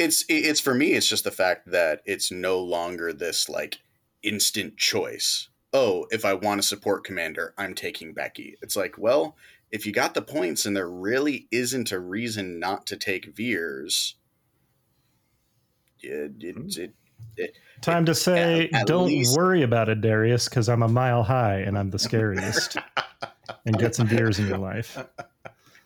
[0.00, 0.92] It's it's for me.
[0.94, 3.78] It's just the fact that it's no longer this like
[4.22, 5.48] instant choice.
[5.72, 8.56] Oh, if I want to support Commander, I'm taking Becky.
[8.62, 9.36] It's like, well,
[9.70, 14.16] if you got the points and there really isn't a reason not to take Veers,
[16.02, 16.92] it, it,
[17.36, 21.22] it, Time to say, at don't least- worry about it, Darius, because I'm a mile
[21.22, 22.76] high and I'm the scariest.
[23.66, 24.98] and get some beers in your life.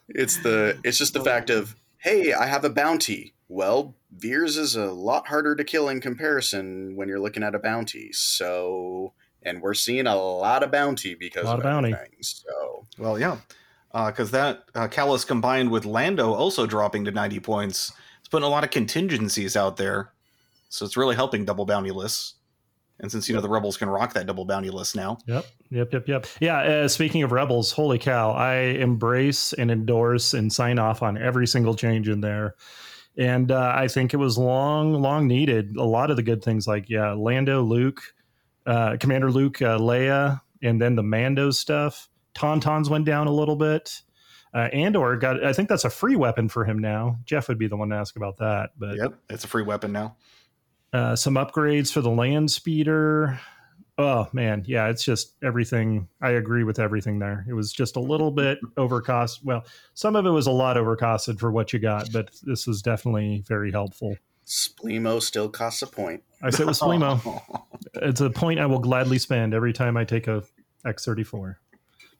[0.08, 3.32] It's the it's just the fact of hey, I have a bounty.
[3.48, 7.58] Well, Veers is a lot harder to kill in comparison when you're looking at a
[7.58, 8.12] bounty.
[8.12, 11.94] So, and we're seeing a lot of bounty because Lot of of bounty.
[11.94, 12.16] everything.
[12.20, 13.38] So, well, yeah,
[13.94, 18.50] because that uh, Callus combined with Lando also dropping to 90 points, it's putting a
[18.50, 20.12] lot of contingencies out there.
[20.68, 22.34] So it's really helping double bounty lists.
[23.00, 25.92] And since you know the rebels can rock that double bounty list now, Yep, yep,
[25.92, 26.26] yep, yep.
[26.40, 26.58] Yeah.
[26.58, 28.30] Uh, speaking of rebels, holy cow!
[28.30, 32.54] I embrace and endorse and sign off on every single change in there,
[33.16, 35.76] and uh, I think it was long, long needed.
[35.76, 38.00] A lot of the good things, like yeah, Lando, Luke,
[38.64, 42.08] uh, Commander Luke, uh, Leia, and then the Mando stuff.
[42.34, 44.02] Tauntauns went down a little bit.
[44.54, 45.44] Uh, Andor got.
[45.44, 47.18] I think that's a free weapon for him now.
[47.24, 49.90] Jeff would be the one to ask about that, but yep, it's a free weapon
[49.90, 50.16] now.
[50.94, 53.40] Uh, some upgrades for the land speeder.
[53.98, 56.08] Oh man, yeah, it's just everything.
[56.22, 57.44] I agree with everything there.
[57.48, 59.44] It was just a little bit overcost.
[59.44, 62.80] Well, some of it was a lot overcosted for what you got, but this was
[62.80, 64.16] definitely very helpful.
[64.46, 66.22] Splemo still costs a point.
[66.42, 67.42] I said with Splemo,
[67.94, 70.44] it's a point I will gladly spend every time I take a
[70.86, 71.56] X34,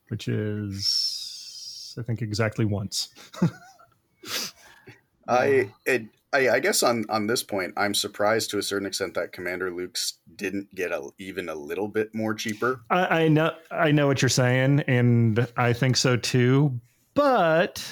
[0.09, 3.11] which is I think exactly once.
[5.29, 9.15] I it I, I guess on on this point, I'm surprised to a certain extent
[9.15, 12.81] that Commander Luke's didn't get a, even a little bit more cheaper.
[12.91, 16.81] I, I know I know what you're saying, and I think so too.
[17.15, 17.87] But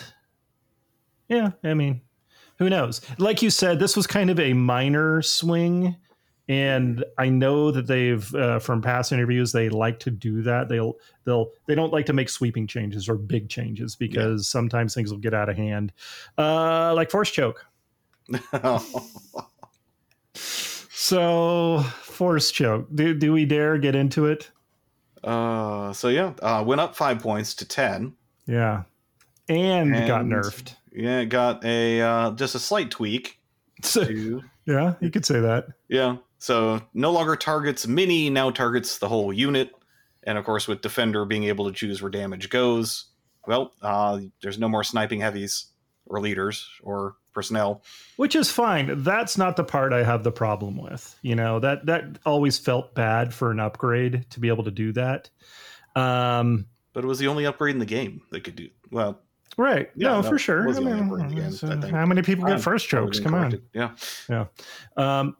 [1.28, 2.00] yeah, I mean,
[2.58, 3.00] who knows?
[3.18, 5.94] Like you said, this was kind of a minor swing,
[6.48, 10.68] and I know that they've uh, from past interviews they like to do that.
[10.68, 15.12] They'll they'll they don't like to make sweeping changes or big changes because sometimes things
[15.12, 15.92] will get out of hand,
[16.38, 17.64] uh, like force choke.
[20.34, 22.86] So force choke.
[22.94, 24.50] Do do we dare get into it?
[25.24, 28.12] uh, so yeah, uh, went up five points to 10.
[28.46, 28.82] Yeah.
[29.48, 30.74] and, got nerfed.
[30.92, 33.38] Yeah, it got a uh, just a slight tweak.
[33.82, 35.66] So, To, yeah, you could say that.
[35.88, 39.70] yeah, so no longer targets mini, now targets the whole unit.
[40.24, 43.06] And of course, with defender being able to choose where damage goes,
[43.46, 45.66] well, uh, there's no more sniping heavies
[46.06, 47.82] or leaders or personnel.
[48.16, 49.02] which is fine.
[49.02, 51.18] That's not the part i have the problem with.
[51.22, 54.92] You know that that always felt bad for an upgrade to be able to do
[54.92, 55.30] that.
[55.96, 59.20] Um But it was the only upgrade in the game that could do well.
[59.56, 59.90] right.
[59.94, 60.68] Yeah, no, no, for sure.
[60.68, 61.84] I mean, upgrade in the game, so think.
[61.86, 63.60] how many people get first totally come on.
[63.74, 63.90] yeah.
[64.28, 64.46] Yeah,
[64.96, 65.36] um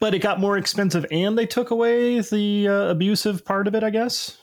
[0.00, 3.82] but it got more expensive and they took away the uh, abusive part of it
[3.82, 4.38] i guess?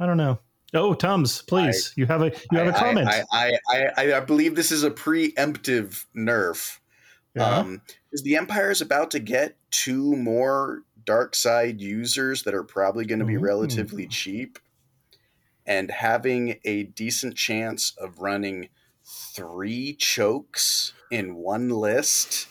[0.00, 0.38] I don't know
[0.74, 4.16] oh tums please you have a you have a I- comment I, I, I, I,
[4.16, 6.78] I believe this is a preemptive nerf.
[7.34, 7.58] yeah.
[7.58, 12.64] Um, is the Empire is about to get two more dark side users that are
[12.64, 13.40] probably going to be Ooh.
[13.40, 14.58] relatively cheap,
[15.66, 18.68] and having a decent chance of running
[19.04, 22.48] three chokes in one list,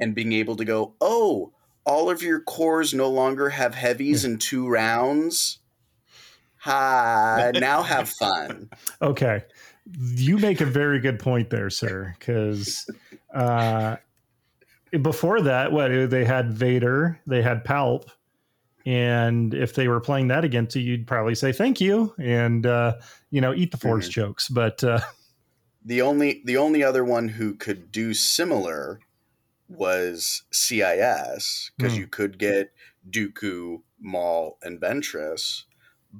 [0.00, 1.52] and being able to go, oh,
[1.84, 5.58] all of your cores no longer have heavies in two rounds.
[6.62, 7.50] Ha!
[7.54, 8.70] Now have fun.
[9.00, 9.42] Okay.
[10.14, 12.14] You make a very good point there, sir.
[12.18, 12.88] Because
[13.34, 13.96] uh,
[15.00, 18.04] before that, what they had Vader, they had Palp,
[18.86, 22.94] and if they were playing that against you, you'd probably say thank you and uh,
[23.30, 24.12] you know eat the force Mhm.
[24.12, 24.48] chokes.
[24.48, 25.00] But uh,
[25.84, 29.00] the only the only other one who could do similar
[29.68, 32.00] was CIS because Hmm.
[32.00, 32.72] you could get
[33.10, 35.64] Dooku, Maul, and Ventress,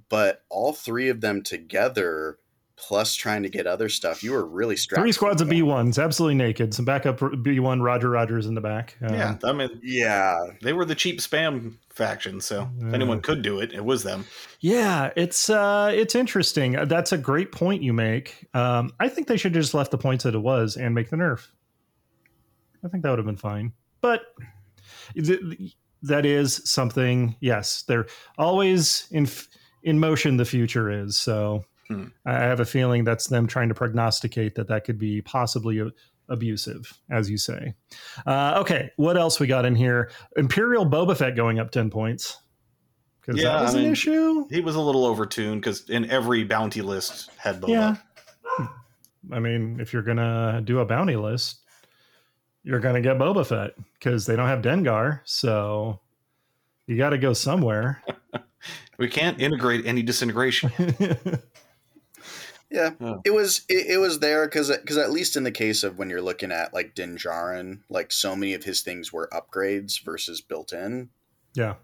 [0.09, 2.39] but all three of them together,
[2.77, 5.01] plus trying to get other stuff, you were really strapped.
[5.03, 6.75] three squads of b1s absolutely naked.
[6.75, 8.97] Some backup B one Roger Rogers in the back.
[9.03, 9.37] Um, yeah.
[9.45, 13.73] I mean, Yeah, they were the cheap spam faction, so if anyone could do it,
[13.73, 14.25] it was them.
[14.61, 16.73] Yeah, it's uh it's interesting.
[16.87, 18.47] That's a great point you make.
[18.55, 21.11] Um, I think they should have just left the points that it was and make
[21.11, 21.49] the nerf.
[22.85, 23.73] I think that would have been fine.
[24.01, 24.23] But
[25.15, 25.41] th-
[26.03, 27.37] that is something.
[27.39, 28.07] Yes, they're
[28.39, 29.47] always in f-
[29.83, 30.37] in motion.
[30.37, 31.65] The future is so.
[31.89, 32.07] Hmm.
[32.25, 35.91] I have a feeling that's them trying to prognosticate that that could be possibly a-
[36.29, 37.75] abusive, as you say.
[38.25, 40.11] Uh, okay, what else we got in here?
[40.37, 42.39] Imperial Boba Fett going up ten points
[43.21, 44.47] because Yeah, that was I an issue.
[44.49, 47.69] He was a little overtuned because in every bounty list had Boba.
[47.69, 47.97] Yeah.
[49.33, 51.61] I mean, if you're gonna do a bounty list,
[52.65, 56.01] you're gonna get Boba Fett because they don't have Dengar, so
[56.87, 58.03] you got to go somewhere.
[58.99, 60.71] We can't integrate any disintegration.
[62.71, 62.91] yeah.
[63.01, 63.15] Yeah.
[63.25, 66.09] It was it, it was there because because at least in the case of when
[66.09, 70.41] you're looking at like Din Djarin, like so many of his things were upgrades versus
[70.41, 71.11] built in.
[71.55, 71.75] yeah,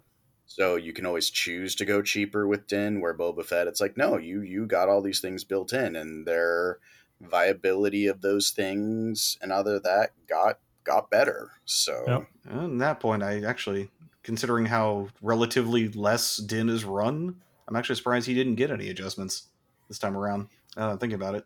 [0.47, 3.97] So you can always choose to go cheaper with Din, where Boba Fett, it's like,
[3.97, 6.79] no, you you got all these things built in, and their
[7.21, 11.51] viability of those things and other that got got better.
[11.65, 12.29] So Yep.
[12.53, 13.91] On that point, I actually,
[14.23, 19.49] considering how relatively less Din is run, I'm actually surprised he didn't get any adjustments
[19.89, 20.49] this time around.
[20.77, 21.45] Uh, thinking about it,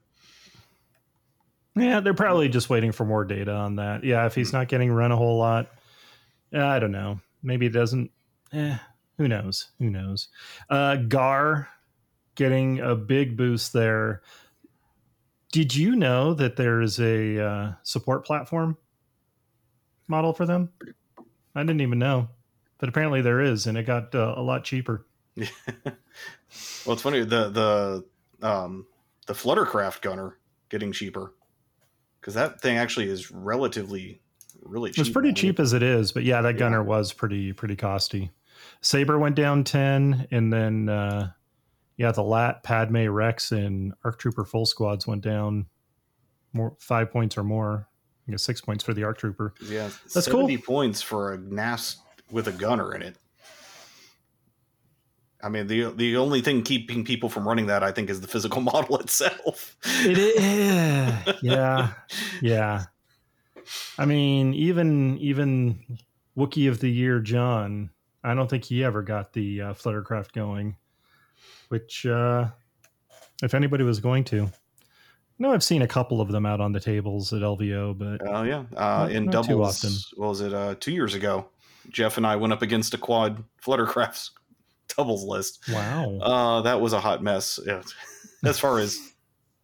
[1.74, 4.04] yeah, they're probably just waiting for more data on that.
[4.04, 5.70] Yeah, if he's not getting run a whole lot,
[6.52, 7.20] I don't know.
[7.42, 8.10] Maybe it doesn't.
[8.52, 8.76] Eh,
[9.16, 9.70] who knows?
[9.78, 10.28] Who knows?
[10.68, 11.68] Uh, Gar
[12.34, 14.22] getting a big boost there.
[15.50, 18.76] Did you know that there is a uh, support platform
[20.08, 20.70] model for them?
[21.54, 22.28] I didn't even know,
[22.82, 25.06] but apparently there is, and it got uh, a lot cheaper.
[25.36, 25.46] Yeah.
[25.84, 25.94] well,
[26.88, 28.04] it's funny the
[28.40, 28.86] the um,
[29.28, 30.36] the Fluttercraft gunner
[30.68, 31.32] getting cheaper
[32.20, 34.20] because that thing actually is relatively
[34.62, 34.98] really cheap.
[35.02, 36.58] It's pretty cheap as it is, but yeah, that Yeah.
[36.58, 38.32] gunner was pretty pretty costly.
[38.80, 41.30] Saber went down ten, and then uh,
[41.96, 45.66] yeah, the Lat, Padme, Rex, and Arc Trooper full squads went down
[46.52, 47.86] more five points or more.
[48.26, 49.54] I guess six points for the Arc Trooper.
[49.64, 50.48] Yeah, That's cool.
[50.58, 52.01] points for a NAS
[52.32, 53.16] with a gunner in it.
[55.44, 58.28] I mean, the the only thing keeping people from running that, I think, is the
[58.28, 59.76] physical model itself.
[60.04, 61.92] It is, yeah,
[62.40, 62.84] yeah.
[63.98, 65.98] I mean, even even
[66.36, 67.90] Wookie of the Year John,
[68.22, 70.76] I don't think he ever got the uh, Fluttercraft going.
[71.68, 72.48] Which, uh,
[73.42, 74.50] if anybody was going to,
[75.38, 78.42] no, I've seen a couple of them out on the tables at LVO, but Oh
[78.42, 79.82] yeah, uh, Not- in not too doubles.
[79.84, 79.96] often.
[80.20, 80.52] What was it?
[80.52, 81.46] Uh, two years ago,
[81.90, 84.30] Jeff and I went up against a quad Fluttercraft's
[84.96, 85.60] doubles list.
[85.72, 87.58] wow, Uh, that was a hot mess.
[87.66, 87.82] Yeah.
[88.44, 88.98] As far as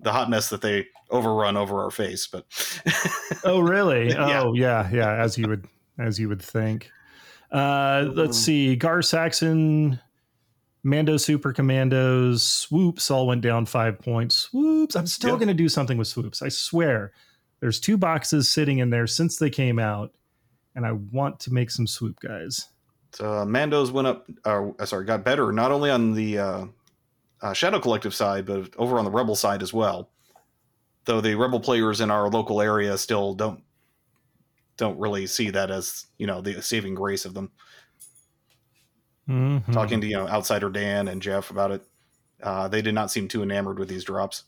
[0.01, 2.45] the hot mess that they overrun over our face, but
[3.45, 4.11] oh really?
[4.11, 4.43] Yeah.
[4.43, 5.13] Oh yeah, yeah.
[5.21, 5.67] As you would
[5.99, 6.89] as you would think.
[7.51, 9.99] Uh, let's see, Gar Saxon
[10.85, 14.37] Mando Super Commandos, swoops all went down five points.
[14.37, 14.95] Swoops.
[14.95, 16.41] I'm still going to do something with swoops.
[16.41, 17.13] I swear.
[17.61, 20.15] There's two boxes sitting in there since they came out,
[20.75, 22.69] and I want to make some swoop guys.
[23.13, 26.67] So uh, Mando's went up, or uh, sorry, got better not only on the uh,
[27.41, 30.11] uh, Shadow Collective side, but over on the Rebel side as well.
[31.05, 33.63] Though the Rebel players in our local area still don't
[34.77, 37.51] don't really see that as you know the saving grace of them.
[39.29, 39.73] Mhm.
[39.73, 41.83] Talking to you know Outsider Dan and Jeff about it,
[42.43, 44.45] uh, they did not seem too enamored with these drops.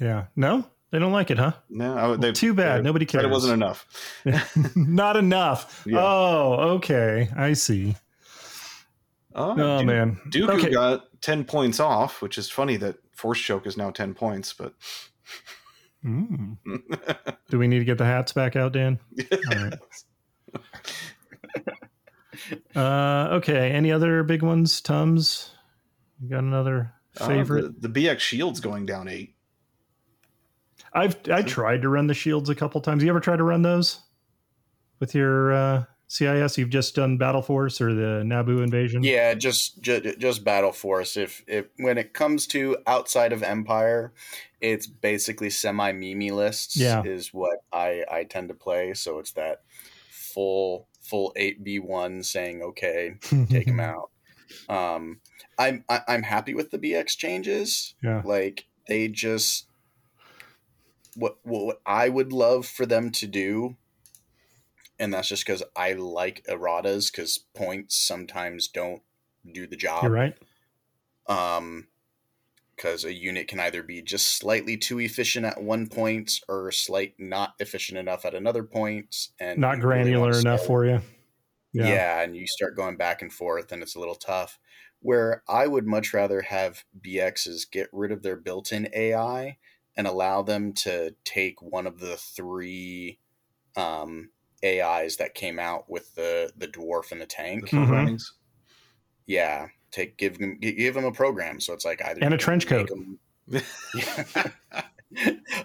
[0.00, 0.26] Yeah.
[0.36, 1.52] No, they don't like it, huh?
[1.68, 2.84] No, I, they, Too bad.
[2.84, 3.24] Nobody cares.
[3.24, 3.86] it wasn't enough.
[4.76, 5.82] Not enough.
[5.86, 5.98] Yeah.
[6.00, 7.28] Oh, okay.
[7.36, 7.96] I see.
[9.34, 10.20] Uh, Oh, Dooku- man.
[10.30, 10.70] Dooku Okay.
[10.70, 14.74] got ten points off, which is funny that Force Choke is now ten points, but
[16.04, 16.56] Mm.
[17.50, 18.98] Do we need to get the hats back out, Dan?
[19.54, 19.74] Right.
[22.74, 23.70] Uh, okay.
[23.72, 24.80] Any other big ones?
[24.80, 25.50] Tums?
[26.22, 27.80] You got another Uh, favorite?
[27.80, 29.34] the, the BX Shield's going down eight.
[30.96, 33.02] I've I tried to run the shields a couple times.
[33.02, 34.00] You ever try to run those
[34.98, 36.56] with your uh, CIS?
[36.56, 39.02] You've just done Battle Force or the Naboo invasion.
[39.02, 41.18] Yeah, just, just just Battle Force.
[41.18, 44.14] If if when it comes to outside of Empire,
[44.62, 46.78] it's basically semi mimi lists.
[46.78, 47.02] Yeah.
[47.04, 48.94] is what I I tend to play.
[48.94, 49.62] So it's that
[50.10, 53.16] full full eight b one saying okay,
[53.50, 54.10] take them out.
[54.68, 55.20] Um,
[55.58, 57.94] I'm I, I'm happy with the BX changes.
[58.02, 58.22] Yeah.
[58.24, 59.66] Like they just
[61.16, 63.76] what what I would love for them to do,
[64.98, 69.02] and that's just because I like erratas because points sometimes don't
[69.50, 70.04] do the job.
[70.04, 70.36] You're right.
[71.26, 71.88] Um,
[72.76, 77.14] because a unit can either be just slightly too efficient at one point or slight
[77.18, 81.00] not efficient enough at another point, and Not you really granular enough for you.
[81.72, 82.20] yeah.
[82.20, 84.58] and you start going back and forth, and it's a little tough.
[85.00, 89.56] Where I would much rather have BXs get rid of their built in AI
[89.96, 93.18] and allow them to take one of the three
[93.76, 94.30] um,
[94.64, 97.68] AIs that came out with the, the dwarf and the The tank.
[97.70, 97.86] Mhm.
[97.86, 98.22] programmings.
[99.26, 99.68] Yeah.
[99.92, 102.88] Take give them give them a program, so it's like either And a trench coat.
[102.88, 102.98] coat.
[102.98, 103.18] 'em-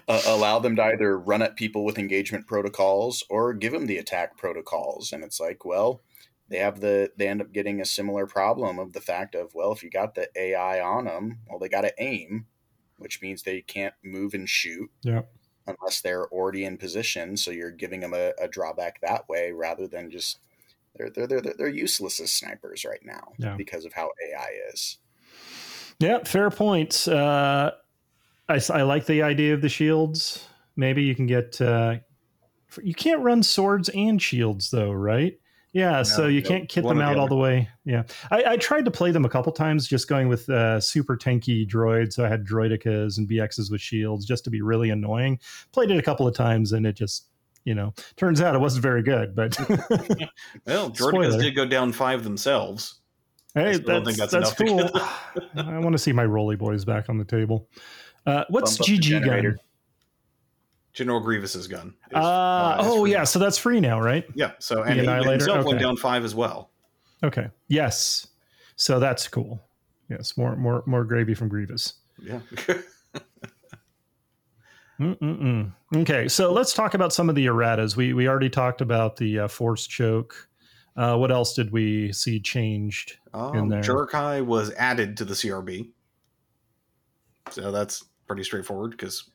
[0.08, 3.98] uh, allow them to either run at people with engagement protocols or give them the
[3.98, 6.00] attack protocols and it's like well
[6.48, 9.72] they have the they end up getting a similar problem of the fact of well
[9.72, 12.46] if you got the ai on them well they got to aim
[13.02, 15.22] which means they can't move and shoot Yeah.
[15.66, 19.86] unless they're already in position so you're giving them a, a drawback that way rather
[19.86, 20.38] than just
[20.96, 23.56] they're, they're they're they're useless as snipers right now Yeah.
[23.56, 24.98] because of how ai is
[25.98, 27.06] Yeah, fair points.
[27.08, 27.70] Uh,
[28.48, 30.46] I I like the idea of the shields.
[30.76, 31.60] Maybe you can get.
[31.60, 31.96] Uh,
[32.82, 35.38] you can't run swords and shields though, right?
[35.72, 37.66] Yeah, so you can't kit them or the out all the way.
[37.84, 41.16] Yeah, I, I tried to play them a couple times, just going with uh, super
[41.16, 42.12] tanky droids.
[42.12, 45.40] So I had droidekas and BXs with shields, just to be really annoying.
[45.72, 47.28] Played it a couple of times, and it just,
[47.64, 49.34] you know, turns out it wasn't very good.
[49.34, 49.70] But Well,
[50.90, 51.42] Droidekas Spoiler.
[51.42, 53.00] did go down five themselves.
[53.54, 54.90] Hey, that's, think that's, that's cool.
[55.56, 57.68] I want to see my Roly Boys back on the table.
[58.26, 59.58] Uh, what's Bump GG gun?
[60.92, 61.94] General Grievous's gun.
[62.10, 64.24] is, Uh, uh, oh yeah, so that's free now, right?
[64.34, 64.52] yeah.
[64.58, 65.32] So The and he Annihilator?
[65.44, 66.70] himself went down five as well.
[67.24, 67.48] Okay.
[67.68, 68.26] Yes.
[68.76, 69.62] So that's cool.
[70.10, 71.94] Yes, more more more gravy from Grievous.
[72.22, 72.40] Yeah.
[75.00, 75.72] Mm-mm-mm.
[75.96, 77.96] Okay, so let's talk about some of the erratas.
[77.96, 80.48] We we already talked about the uh, force choke.
[80.96, 83.16] Uh, what else did we see changed?
[83.34, 83.80] um, there.
[83.82, 85.90] Jar'Kai was added to the CRB,
[87.50, 89.30] so that's pretty straightforward because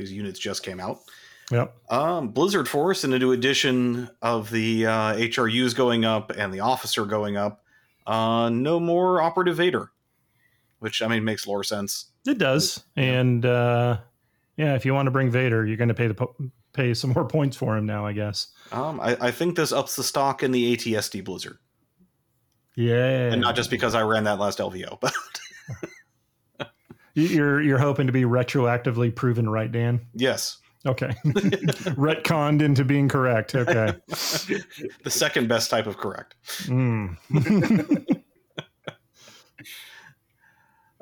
[0.00, 1.00] these units just came out.
[1.50, 1.74] Yep.
[1.90, 6.60] Um, Blizzard Force, in a new edition of the uh, HRUs going up and the
[6.60, 7.64] officer going up.
[8.06, 9.90] Uh, no more operative Vader,
[10.78, 12.06] which I mean makes lore sense.
[12.26, 13.04] It does, Yeah.
[13.04, 13.98] and uh,
[14.56, 16.36] yeah, if you want to bring Vader, you're going to pay the po-
[16.72, 18.48] pay some more points for him now, I guess.
[18.72, 21.58] Um, I, I think this ups the stock in the AT-ST Blizzard,
[22.76, 25.12] Yeah, and not just because I ran that last LVO, but
[27.22, 30.00] you're you're hoping to be retroactively proven right, Dan.
[30.14, 33.54] yes, Okay, retconned into being correct.
[33.54, 33.94] Okay.
[34.08, 36.36] the second best type of correct.
[36.64, 37.16] Mm.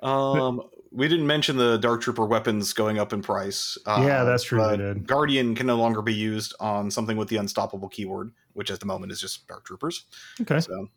[0.03, 3.77] Um, we didn't mention the Dark Trooper weapons going up in price.
[3.85, 5.07] Uh, Yeah, that's true, did.
[5.07, 8.87] Guardian can no longer be used on something with the unstoppable keyword, which at the
[8.87, 10.05] moment is just Dark Troopers.
[10.41, 10.61] okay.
[10.61, 10.89] So,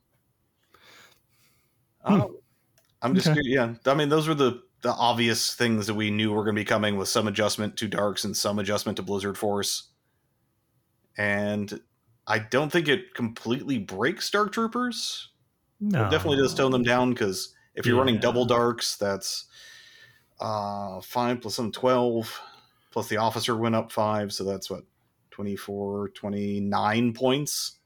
[2.05, 2.13] Hmm.
[2.21, 2.27] uh,
[3.01, 3.39] I'm just Okay.
[3.43, 3.73] yeah.
[3.85, 6.65] I mean, those were the the obvious things that we knew were going to be
[6.65, 9.89] coming with some adjustment to Darks and some adjustment to Blizzard Force,
[11.17, 11.81] and
[12.27, 15.29] I don't think it completely breaks Dark Troopers,
[15.79, 16.05] No.
[16.05, 19.45] It definitely does tone them down because if you're running double darks, that's
[20.39, 22.41] uh, five plus some 12,
[22.91, 24.83] plus the officer went up five, so that's what
[25.31, 27.79] 24, 29 points.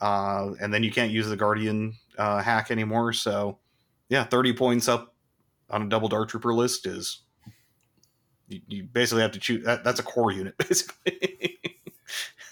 [0.00, 3.12] Uh, and then you can't use the guardian uh, hack anymore.
[3.12, 3.58] So,
[4.08, 5.13] yeah, 30 points up
[5.70, 7.22] on a double dark trooper list is
[8.48, 9.64] you, you basically have to choose.
[9.64, 11.58] That, that's a core unit, basically.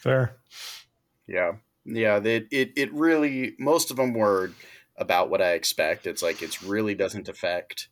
[0.03, 0.37] Fair.
[1.27, 1.53] Yeah,
[1.85, 2.17] yeah.
[2.19, 4.53] It, it it really most of them were
[4.97, 6.07] about what I expect.
[6.07, 7.89] It's like it really doesn't affect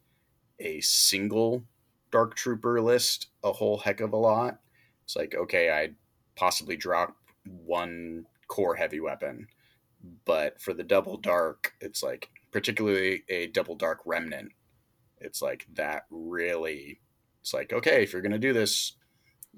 [0.59, 1.65] a single
[2.11, 4.59] Dark Trooper list a whole heck of a lot.
[5.05, 5.91] It's like okay, I
[6.37, 9.47] possibly drop one core heavy weapon,
[10.25, 14.53] but for the double dark, it's like particularly a double dark remnant.
[15.21, 17.01] It's like that really.
[17.43, 18.93] It's like okay, if you're gonna do this,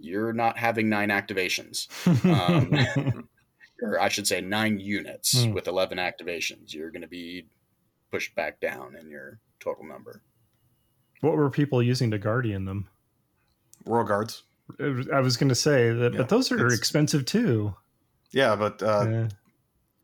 [0.00, 1.88] you're not having nine activations
[2.24, 3.28] Um,
[3.82, 5.52] or I should say nine units Hmm.
[5.52, 6.72] with 11 activations.
[6.72, 7.46] You're going to be
[8.10, 10.22] pushed back down in your total number.
[11.20, 12.88] what were people using to guardian them?
[13.84, 14.44] Royal Guards.
[14.80, 17.74] I was going to say that, Yeah, but those are it's- expensive too.
[18.30, 19.28] Yeah, but uh, Yeah.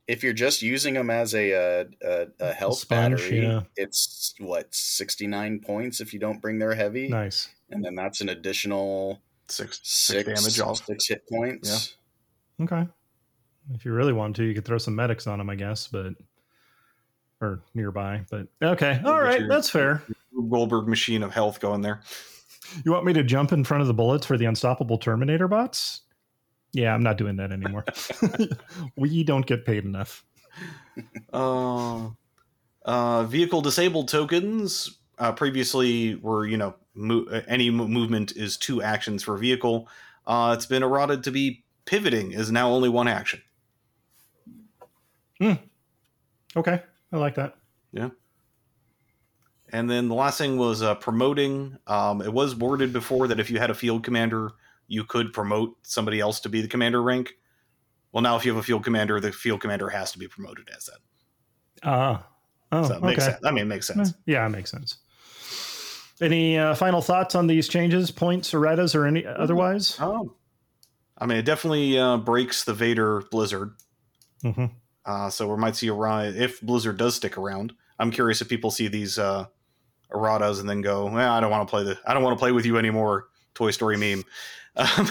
[0.09, 3.61] If you're just using them as a, uh, a, a, a health Sponge, battery, yeah.
[3.77, 7.09] it's what, 69 points if you don't bring their heavy?
[7.09, 7.49] Nice.
[7.71, 10.85] And then that's an additional six, six, six damage off.
[10.87, 11.97] six hit points.
[12.61, 12.89] Okay.
[13.75, 16.15] If you really want to, you could throw some medics on them, I guess, but
[17.41, 18.25] or nearby.
[18.31, 20.03] But okay, all Get right, your- that's fair.
[20.51, 22.01] Goldberg machine of health going there.
[22.85, 26.03] You want me to jump in front of the bullets for the unstoppable Terminator bots?
[26.73, 27.85] Yeah, I'm not doing that anymore.
[28.97, 30.25] we don't get paid enough.
[31.33, 32.11] Uh,
[32.85, 38.83] uh, vehicle disabled tokens uh, previously were, you know, mo- any mo- movement is two
[38.83, 39.89] actions for vehicle.
[40.27, 43.41] Uh, it's been eroded to be pivoting is now only one action.
[45.41, 45.55] Hmm.
[46.57, 47.57] Okay, I like that.
[47.93, 48.11] Yeah.
[49.71, 51.77] And then the last thing was uh, promoting.
[51.87, 54.53] Um, it was worded before that if you had a field commander,
[54.89, 57.35] you could promote somebody else to be the commander rank.
[58.13, 60.69] Well, now if you have a field commander, the field commander has to be promoted
[60.75, 60.99] as that.
[61.85, 62.27] Ah,
[62.73, 63.21] oh, So okay.
[63.21, 63.37] sense.
[63.45, 64.15] I mean, it makes sense.
[64.27, 64.97] Yeah, it makes sense.
[66.21, 69.97] Any uh, final thoughts on these changes, points, erratas, or any otherwise?
[70.01, 70.35] Oh,
[71.17, 73.75] I mean, it definitely uh, breaks the Vader Blizzard.
[74.43, 74.67] hmm
[75.05, 77.73] Uh, so we might see a rise if Blizzard does stick around.
[77.99, 79.47] I'm curious if people see these uh,
[80.13, 82.41] erratas and then go, well, I don't want to play the, I don't want to
[82.41, 83.29] play with you anymore.
[83.55, 84.25] Toy Story meme.
[84.79, 85.11] Um,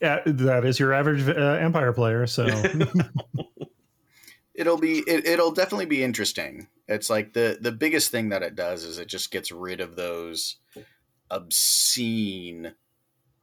[0.26, 2.26] that is your average uh, Empire player.
[2.26, 2.46] So
[4.54, 6.68] It'll be it, it'll definitely be interesting.
[6.86, 9.96] It's like the the biggest thing that it does is it just gets rid of
[9.96, 10.56] those
[11.30, 12.74] obscene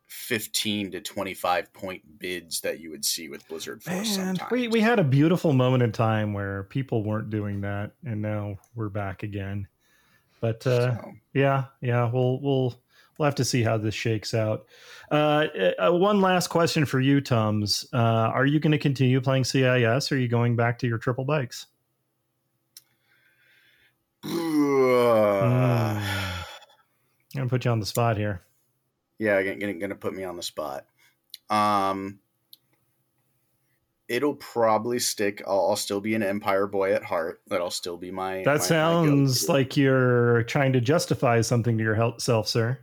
[0.07, 4.51] 15 to 25 point bids that you would see with Blizzard Force Man, sometimes.
[4.51, 8.57] we we had a beautiful moment in time where people weren't doing that, and now
[8.75, 9.67] we're back again.
[10.39, 12.81] But uh, So, yeah, yeah, we'll we'll
[13.17, 14.65] we'll have to see how this shakes out.
[15.11, 17.85] Uh, uh, one last question for you, Tums.
[17.93, 20.11] Uh, are you going to continue playing CIS?
[20.11, 21.67] Or are you going back to your triple bikes?
[24.23, 24.29] Uh,
[25.99, 26.43] I'm
[27.35, 28.41] gonna put you on the spot here.
[29.19, 30.85] yeah, gonna gonna put me on the spot.
[31.49, 32.19] Um,
[34.09, 35.41] it'll probably stick.
[35.47, 37.41] I'll, I'll still be an Empire boy at heart.
[37.47, 38.31] That'll still be my.
[38.31, 39.51] my- my That sounds go-to.
[39.53, 42.79] like you're trying to justify something to yourself, sir.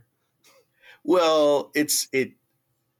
[1.03, 2.31] Well, it's it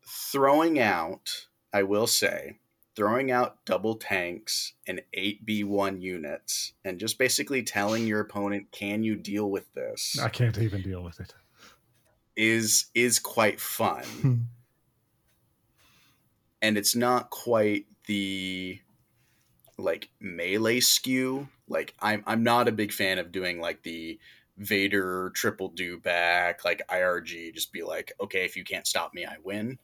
[0.05, 1.47] throwing out.
[1.73, 2.59] I will say
[2.95, 8.71] throwing out double tanks and eight B one units, and just basically telling your opponent,
[8.71, 11.33] "Can you deal with this?" I can't even deal with it.
[12.37, 14.03] is is quite fun.
[14.21, 14.35] Hmm.
[16.61, 18.79] and it's not quite the
[19.77, 21.47] like melee skew.
[21.67, 24.19] Like I'm I'm not a big fan of doing like the
[24.57, 27.53] Vader triple Dewback like IRG.
[27.53, 29.77] Just be like, okay, if you can't stop me, I win.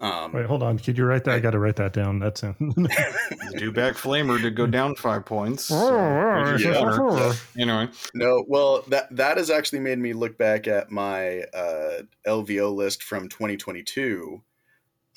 [0.00, 0.78] Um, Wait, hold on.
[0.78, 1.34] Could you write that?
[1.34, 2.18] I got to write that down.
[2.18, 2.54] That's it.
[2.58, 5.66] The Dewback Flamer to go down five points.
[5.66, 7.34] so Oh, there's your yeah.
[7.58, 12.74] Anyway, No, well, that that has actually made me look back at my uh, LVO
[12.74, 14.42] list from 2022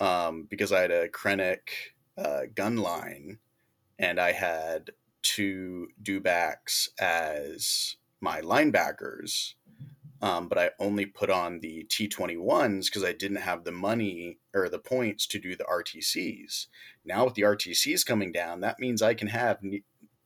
[0.01, 1.59] um, because I had a Krennic
[2.17, 3.39] uh, gun line
[3.99, 4.91] and I had
[5.21, 9.53] two dewbacks as my linebackers,
[10.21, 14.69] um, but I only put on the T21s because I didn't have the money or
[14.69, 16.67] the points to do the RTCs.
[17.05, 19.59] Now with the RTCs coming down, that means I can have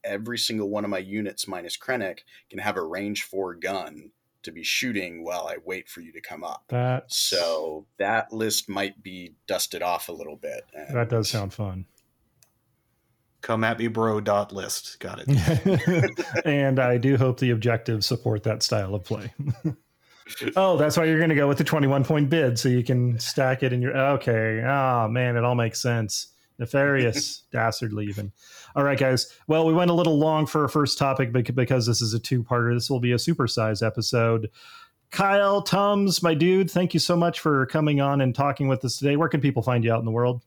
[0.03, 2.19] every single one of my units minus Krennic
[2.49, 4.11] can have a range four gun
[4.47, 6.63] to be shooting while I wait for you to come up.
[6.69, 10.65] that So that list might be dusted off a little bit.
[10.73, 11.85] and- that does sound fun.
[13.41, 14.19] Come at me, bro.
[14.19, 14.99] Dot list.
[14.99, 16.19] Got it.
[16.45, 19.31] and I do hope the objectives support that style of play.
[20.55, 23.17] oh, that's why you're going to go with the 21 point bid, so you can
[23.19, 23.95] stack it in your.
[23.95, 24.61] Okay.
[24.65, 26.33] Oh man, it all makes sense.
[26.59, 28.31] Nefarious, dastardly, even.
[28.75, 29.33] All right, guys.
[29.47, 32.43] Well, we went a little long for our first topic because this is a two
[32.43, 32.73] parter.
[32.75, 34.49] This will be a supersized episode.
[35.11, 38.97] Kyle Tums, my dude, thank you so much for coming on and talking with us
[38.97, 39.15] today.
[39.15, 40.43] Where can people find you out in the world?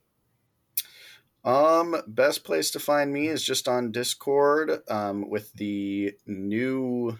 [1.44, 7.18] Um, best place to find me is just on Discord um, with the new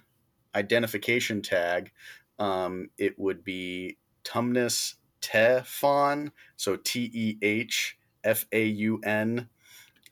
[0.54, 1.90] identification tag.
[2.38, 9.48] Um, it would be Tumnus TehFaun, so T E H F A U N.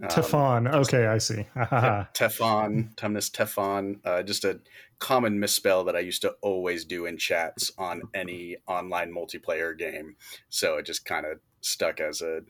[0.01, 0.73] Um, TehFaun.
[0.73, 1.45] Okay, I see.
[1.57, 3.99] TehFaun, Tumnus TehFaun.
[4.05, 4.61] Uh, just a
[5.01, 10.17] common misspell that I used to always do in chats on any online multiplayer game.
[10.49, 12.41] So it just kind of stuck as a,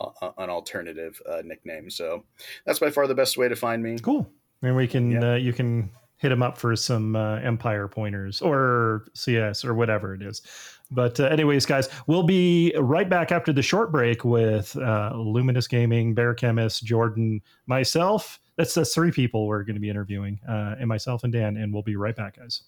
[0.00, 1.88] a an alternative uh, nickname.
[1.90, 2.24] So
[2.66, 3.98] that's by far the best way to find me.
[3.98, 4.28] Cool.
[4.62, 5.32] And we can yeah.
[5.32, 5.90] uh, you can
[6.22, 10.40] hit him up for some uh, Empire pointers or CS or whatever it is.
[10.92, 15.66] But uh, anyways, guys, we'll be right back after the short break with uh, Luminous
[15.66, 18.38] Gaming, Bear Chemist, Jordan, myself.
[18.56, 21.72] That's the three people we're going to be interviewing, uh, and myself and Dan, and
[21.72, 22.62] we'll be right back, guys.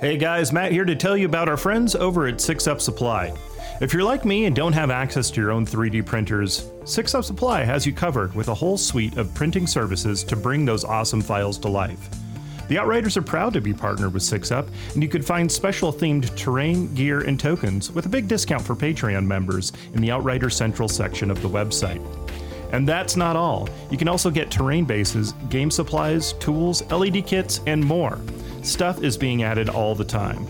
[0.00, 3.34] Hey guys, Matt here to tell you about our friends over at Six Up Supply.
[3.80, 7.24] If you're like me and don't have access to your own 3D printers, Six Up
[7.24, 11.20] Supply has you covered with a whole suite of printing services to bring those awesome
[11.20, 12.08] files to life.
[12.68, 15.90] The Outriders are proud to be partnered with Six Up, and you can find special
[15.90, 20.50] themed terrain, gear, and tokens with a big discount for Patreon members in the Outrider
[20.50, 22.04] Central section of the website.
[22.72, 23.70] And that's not all.
[23.90, 28.20] You can also get terrain bases, game supplies, tools, LED kits, and more.
[28.62, 30.46] Stuff is being added all the time.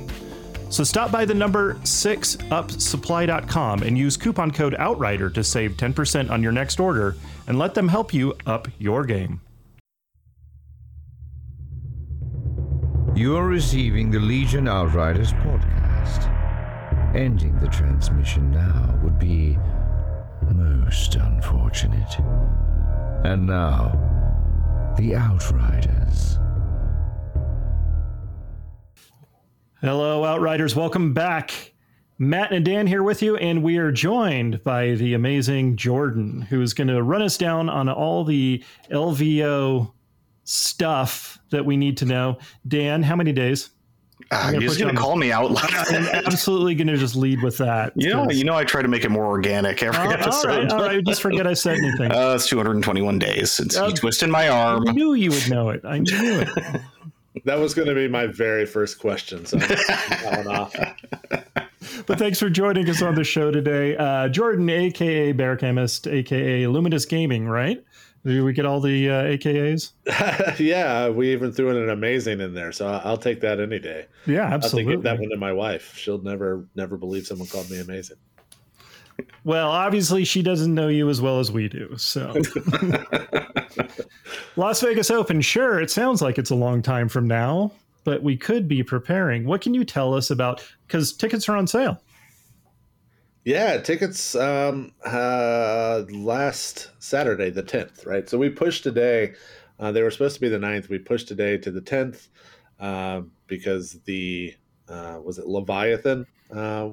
[0.70, 6.42] So stop by the number 6upsupply.com and use coupon code OUTRIDER to save 10% on
[6.42, 7.16] your next order
[7.46, 9.40] and let them help you up your game.
[13.18, 16.32] You are receiving the Legion Outriders podcast.
[17.16, 19.58] Ending the transmission now would be
[20.54, 22.16] most unfortunate.
[23.24, 23.90] And now,
[24.96, 26.38] the Outriders.
[29.80, 30.76] Hello, Outriders.
[30.76, 31.72] Welcome back.
[32.20, 36.62] Matt and Dan here with you, and we are joined by the amazing Jordan, who
[36.62, 38.62] is going to run us down on all the
[38.92, 39.92] LVO
[40.44, 42.38] stuff that we need to know.
[42.66, 43.70] Dan, how many days?
[44.30, 45.50] Uh, you're just going to call me out.
[45.90, 47.92] I'm absolutely going to just lead with that.
[47.96, 50.50] You know, you know, I try to make it more organic every uh, episode.
[50.50, 52.12] All right, all right, just forget I said anything.
[52.18, 54.88] Uh, it's 221 days since uh, you twisted my arm.
[54.88, 55.84] I knew you would know it.
[55.84, 56.48] I knew it.
[57.44, 59.46] that was going to be my very first question.
[59.46, 59.58] So
[62.06, 66.66] but thanks for joining us on the show today, uh, Jordan, aka Bear Chemist, aka
[66.66, 67.84] Luminous Gaming, right?
[68.28, 69.92] Did we get all the uh, AKAs?
[70.60, 74.04] yeah, we even threw in an amazing in there, so I'll take that any day.
[74.26, 74.92] Yeah, absolutely.
[74.92, 75.96] I'll take that one to my wife.
[75.96, 78.18] She'll never, never believe someone called me amazing.
[79.44, 81.96] Well, obviously, she doesn't know you as well as we do.
[81.96, 82.34] So,
[84.56, 87.72] Las Vegas Open, sure, it sounds like it's a long time from now,
[88.04, 89.46] but we could be preparing.
[89.46, 90.62] What can you tell us about?
[90.86, 91.98] Because tickets are on sale.
[93.48, 98.28] Yeah, tickets um, uh, last Saturday, the 10th, right?
[98.28, 99.32] So we pushed today.
[99.80, 100.90] Uh, they were supposed to be the 9th.
[100.90, 102.28] We pushed today to the 10th
[102.78, 104.54] uh, because the,
[104.90, 106.90] uh, was it Leviathan uh,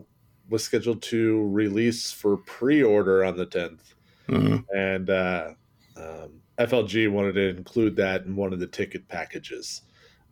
[0.47, 3.93] was scheduled to release for pre order on the 10th.
[4.30, 4.78] Mm-hmm.
[4.78, 5.49] And uh,
[5.97, 9.82] um, FLG wanted to include that in one of the ticket packages.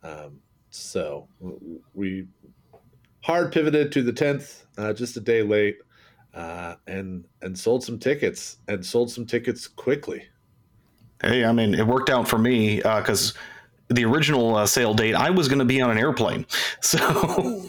[0.04, 1.28] Um, so
[1.94, 2.28] we
[3.20, 5.80] hard pivoted to the 10th, just a day late
[6.34, 10.24] uh, and and sold some tickets and sold some tickets quickly.
[11.22, 15.16] Hey, I mean, it worked out for me because uh, the original uh, sale date
[15.16, 16.46] I was going to be on an airplane,
[16.82, 17.64] so.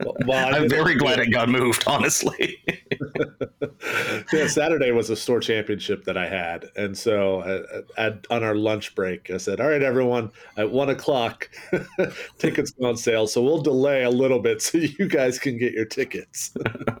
[0.00, 2.62] Well, I'm very glad it got moved, honestly.
[4.32, 8.54] yeah, Saturday was a store championship that I had, and so uh, at, on our
[8.54, 11.48] lunch break, I said, "All right, everyone, at one o'clock,
[12.38, 15.72] tickets go on sale, so we'll delay a little bit so you guys can get
[15.72, 16.52] your tickets."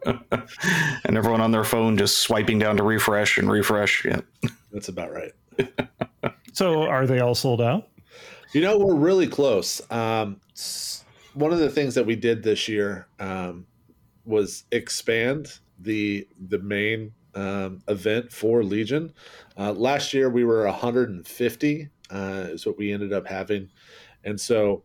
[0.06, 4.04] and everyone on their phone just swiping down to refresh and refresh.
[4.04, 4.20] Yeah,
[4.72, 5.32] that's about right.
[6.52, 7.88] so, are they all sold out?
[8.52, 9.82] You know, we're really close.
[9.90, 10.40] Um,
[11.34, 13.66] one of the things that we did this year um,
[14.24, 19.12] was expand the the main um, event for Legion.
[19.58, 23.68] Uh, last year we were 150 uh, is what we ended up having,
[24.24, 24.82] and so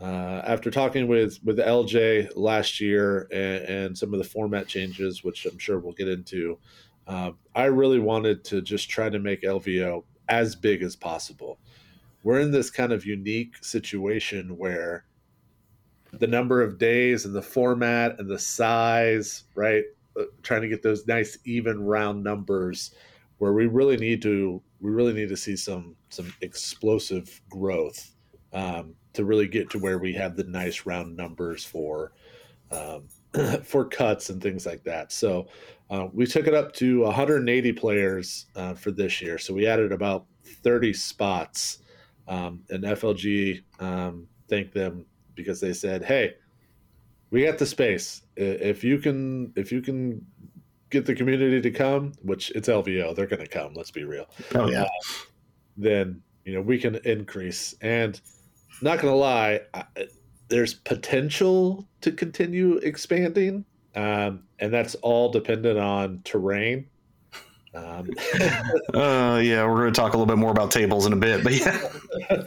[0.00, 5.22] uh, after talking with with LJ last year and, and, some of the format changes,
[5.22, 6.58] which I'm sure we'll get into,
[7.06, 11.58] uh, I really wanted to just try to make LVO as big as possible.
[12.22, 15.04] We're in this kind of unique situation where
[16.12, 19.84] the number of days and the format and the size, right?
[20.18, 22.94] Uh, trying to get those nice even round numbers
[23.38, 28.14] where we really need to we really need to see some some explosive growth
[28.52, 32.12] um, to really get to where we have the nice round numbers for
[32.70, 33.04] um,
[33.64, 35.12] for cuts and things like that.
[35.12, 35.46] So
[35.90, 39.38] uh, we took it up to 180 players uh, for this year.
[39.38, 41.78] So we added about 30 spots.
[42.28, 45.04] Um, and FLG um, thanked them
[45.40, 46.34] because they said, "Hey,
[47.30, 48.22] we got the space.
[48.36, 50.24] If you can, if you can
[50.90, 53.74] get the community to come, which it's LVO, they're going to come.
[53.74, 54.26] Let's be real.
[54.54, 54.82] Oh yeah.
[54.82, 54.88] Uh,
[55.76, 57.74] then you know we can increase.
[57.80, 58.20] And
[58.82, 59.84] not going to lie, I,
[60.48, 63.64] there's potential to continue expanding,
[63.94, 66.86] um, and that's all dependent on terrain.
[67.72, 68.10] Um,
[68.94, 71.44] uh, yeah, we're going to talk a little bit more about tables in a bit,
[71.44, 71.88] but yeah,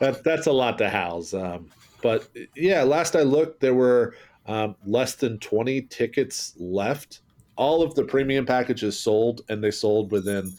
[0.00, 1.32] that, that's a lot to house.
[1.32, 1.70] Um,
[2.02, 4.14] but yeah, last I looked, there were
[4.46, 7.20] um, less than 20 tickets left.
[7.56, 10.52] All of the premium packages sold, and they sold within,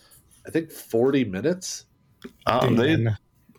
[0.48, 1.86] I think, 40 minutes.
[2.46, 3.06] Um, they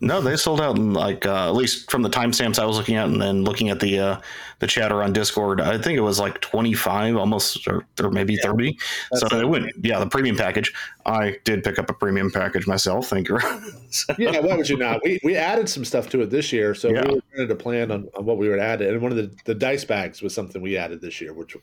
[0.05, 2.95] no, they sold out in like uh, at least from the timestamps I was looking
[2.95, 4.21] at, and then looking at the uh,
[4.59, 5.59] the chatter on Discord.
[5.59, 8.77] I think it was like twenty five, almost, or, or maybe yeah, thirty.
[9.15, 10.71] So it went, yeah, the premium package.
[11.07, 13.07] I did pick up a premium package myself.
[13.07, 13.39] Thank you.
[14.19, 15.01] yeah, why would you not?
[15.03, 17.03] We we added some stuff to it this year, so yeah.
[17.07, 18.83] we were trying to plan on, on what we would add.
[18.83, 21.57] And one of the the dice bags was something we added this year, which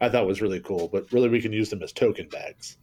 [0.00, 0.88] I thought was really cool.
[0.88, 2.78] But really, we can use them as token bags.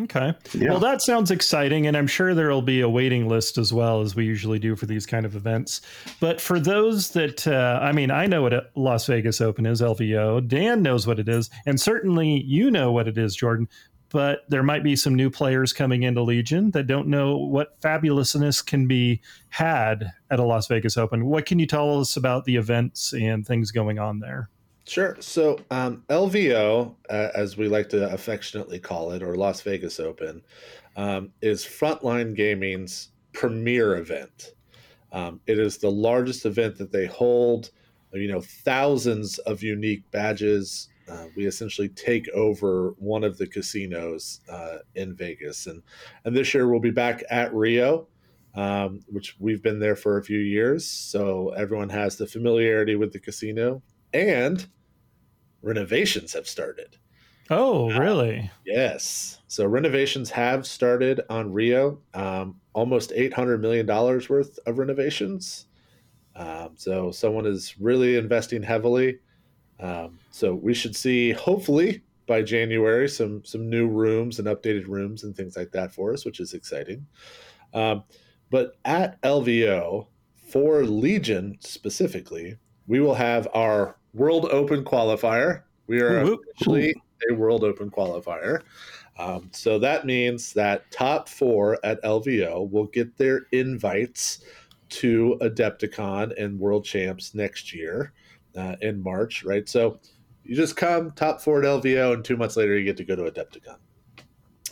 [0.00, 0.32] Okay.
[0.54, 0.70] Yeah.
[0.70, 1.86] Well, that sounds exciting.
[1.86, 4.76] And I'm sure there will be a waiting list as well, as we usually do
[4.76, 5.80] for these kind of events.
[6.20, 9.80] But for those that, uh, I mean, I know what a Las Vegas Open is,
[9.80, 10.46] LVO.
[10.46, 11.50] Dan knows what it is.
[11.66, 13.68] And certainly you know what it is, Jordan.
[14.10, 18.64] But there might be some new players coming into Legion that don't know what fabulousness
[18.64, 19.20] can be
[19.50, 21.26] had at a Las Vegas Open.
[21.26, 24.48] What can you tell us about the events and things going on there?
[24.88, 25.18] Sure.
[25.20, 30.40] So um, LVO, uh, as we like to affectionately call it, or Las Vegas Open,
[30.96, 34.54] um, is Frontline Gaming's premier event.
[35.12, 37.70] Um, it is the largest event that they hold.
[38.14, 40.88] You know, thousands of unique badges.
[41.06, 45.82] Uh, we essentially take over one of the casinos uh, in Vegas, and
[46.24, 48.08] and this year we'll be back at Rio.
[48.54, 50.84] Um, which we've been there for a few years.
[50.84, 53.82] So everyone has the familiarity with the casino.
[54.12, 54.66] And
[55.62, 56.96] renovations have started.
[57.50, 58.40] Oh, really?
[58.40, 59.40] Uh, yes.
[59.48, 62.00] So renovations have started on Rio.
[62.14, 65.66] Um, almost eight hundred million dollars worth of renovations.
[66.36, 69.18] Um, so someone is really investing heavily.
[69.80, 75.24] Um, so we should see, hopefully, by January, some some new rooms and updated rooms
[75.24, 77.06] and things like that for us, which is exciting.
[77.74, 78.04] Um,
[78.50, 80.06] but at LVO
[80.50, 82.56] for Legion specifically,
[82.86, 85.62] we will have our World Open qualifier.
[85.86, 86.94] We are ooh, officially
[87.30, 88.62] a World Open qualifier.
[89.18, 94.44] Um, so that means that top four at LVO will get their invites
[94.90, 98.12] to Adepticon and World Champs next year
[98.56, 99.68] uh, in March, right?
[99.68, 99.98] So
[100.44, 103.16] you just come top four at LVO, and two months later you get to go
[103.16, 103.76] to Adepticon.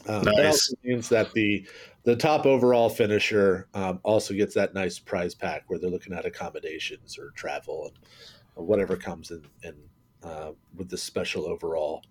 [0.09, 0.37] Um, nice.
[0.37, 1.66] That also means that the
[2.05, 6.24] the top overall finisher um, also gets that nice prize pack where they're looking at
[6.24, 7.99] accommodations or travel and
[8.64, 9.74] whatever comes in, in
[10.22, 12.02] uh, with the special overall.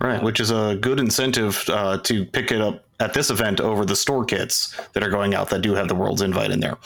[0.00, 3.60] Right, um, which is a good incentive uh, to pick it up at this event
[3.60, 6.60] over the store kits that are going out that do have the world's invite in
[6.60, 6.78] there.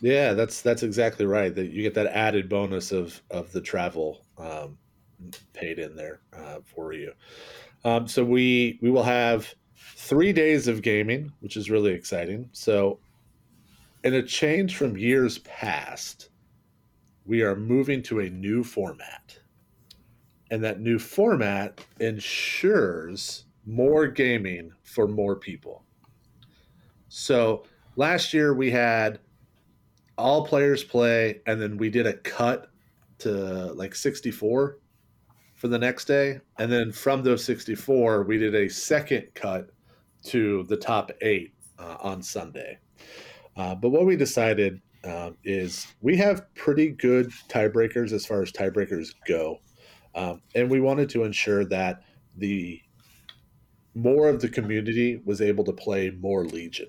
[0.00, 1.52] Yeah, that's that's exactly right.
[1.52, 4.78] That you get that added bonus of of the travel um,
[5.52, 7.12] paid in there uh, for you.
[7.84, 12.48] Um, so we we will have three days of gaming, which is really exciting.
[12.52, 12.98] So,
[14.04, 16.30] in a change from years past,
[17.28, 19.38] we are moving to a new format.
[20.50, 25.84] And that new format ensures more gaming for more people.
[27.08, 27.64] So
[27.96, 29.20] last year we had
[30.16, 32.70] all players play, and then we did a cut
[33.18, 33.30] to
[33.74, 34.78] like 64
[35.54, 36.40] for the next day.
[36.58, 39.68] And then from those 64, we did a second cut
[40.24, 42.78] to the top eight uh, on Sunday.
[43.54, 48.52] Uh, but what we decided um, is we have pretty good tiebreakers as far as
[48.52, 49.60] tiebreakers go.
[50.14, 52.02] Um, and we wanted to ensure that
[52.36, 52.80] the
[53.94, 56.88] more of the community was able to play more Legion.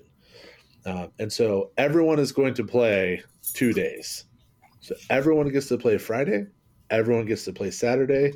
[0.86, 4.24] Uh, and so everyone is going to play two days.
[4.80, 6.46] So everyone gets to play Friday,
[6.88, 8.32] everyone gets to play Saturday,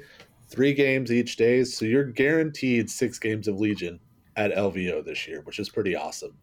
[0.48, 1.64] three games each day.
[1.64, 3.98] So you're guaranteed six games of Legion
[4.36, 6.36] at LVO this year, which is pretty awesome.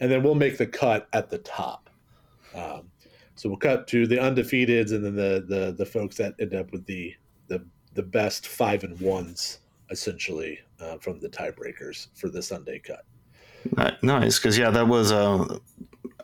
[0.00, 1.88] And then we'll make the cut at the top.
[2.54, 2.90] Um,
[3.34, 6.70] so we'll cut to the undefeateds and then the the the folks that end up
[6.72, 7.14] with the
[7.48, 9.58] the the best five and ones
[9.90, 13.04] essentially uh, from the tiebreakers for the Sunday cut.
[14.02, 15.60] Nice, because yeah, that was a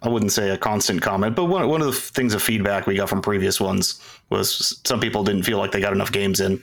[0.03, 2.97] I wouldn't say a constant comment, but one one of the things of feedback we
[2.97, 4.01] got from previous ones
[4.31, 6.63] was some people didn't feel like they got enough games in.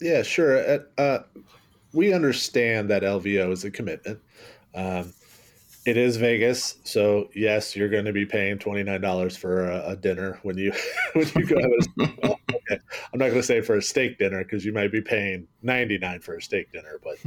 [0.00, 0.80] Yeah, sure.
[0.96, 1.18] Uh,
[1.92, 4.20] we understand that LVO is a commitment.
[4.74, 5.12] Um,
[5.86, 9.90] it is Vegas, so yes, you're going to be paying twenty nine dollars for a,
[9.90, 10.72] a, dinner when you
[11.14, 11.56] when you go.
[12.22, 12.78] well, okay.
[13.12, 15.96] I'm not going to say for a steak dinner because you might be paying ninety
[15.96, 17.18] nine for a steak dinner, but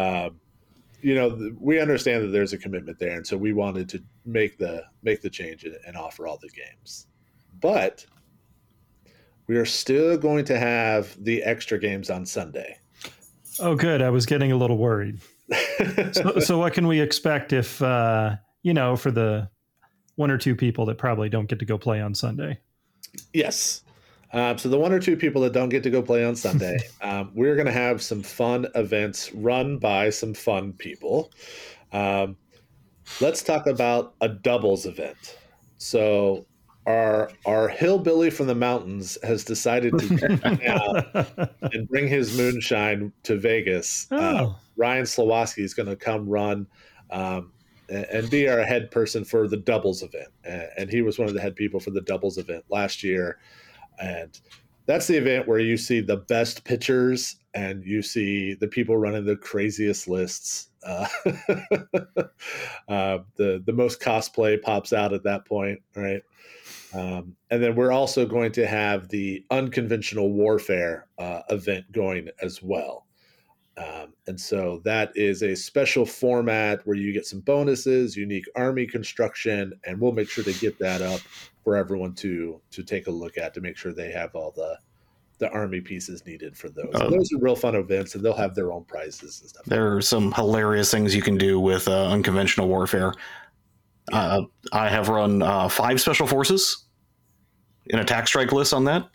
[0.00, 0.40] um,
[1.00, 4.58] you know we understand that there's a commitment there, and so we wanted to make
[4.58, 7.08] the make the change and, and offer all the games,
[7.60, 8.06] but
[9.48, 12.78] we are still going to have the extra games on Sunday.
[13.58, 14.02] Oh, good.
[14.02, 15.18] I was getting a little worried.
[16.12, 19.48] So, so, what can we expect if uh, you know for the
[20.16, 22.58] one or two people that probably don't get to go play on Sunday?
[23.32, 23.82] Yes.
[24.32, 26.78] Um, so the one or two people that don't get to go play on Sunday,
[27.00, 31.32] um, we're going to have some fun events run by some fun people.
[31.92, 32.36] Um,
[33.20, 35.38] let's talk about a doubles event.
[35.78, 36.44] So
[36.88, 43.36] our our hillbilly from the mountains has decided to out and bring his moonshine to
[43.36, 44.08] Vegas.
[44.10, 44.46] Uh, oh.
[44.46, 46.66] Uh, Ryan Slowoski is going to come run
[47.10, 47.52] um,
[47.90, 51.28] and, and, be our head person for the doubles event, and, and he was one
[51.28, 53.38] of the head people for the doubles event last year,
[54.00, 54.40] and
[54.86, 59.26] that's the event where you see the best pitchers and you see the people running
[59.26, 60.68] the craziest lists.
[60.86, 61.06] Uh,
[62.88, 66.22] uh, the the most cosplay pops out at that point, right?
[66.94, 72.62] Um, and then we're also going to have the unconventional warfare uh, event going as
[72.62, 73.06] well.
[73.76, 78.86] Um, and so that is a special format where you get some bonuses, unique army
[78.86, 81.20] construction, and we'll make sure to get that up
[81.62, 84.78] for everyone to to take a look at to make sure they have all the
[85.38, 86.90] the army pieces needed for those.
[86.94, 89.64] Um, those are real fun events, and they'll have their own prizes and stuff.
[89.66, 93.14] There are some hilarious things you can do with uh, unconventional warfare.
[94.12, 94.42] Uh,
[94.72, 96.84] I have run uh, five special forces
[97.86, 99.08] in attack strike list on that,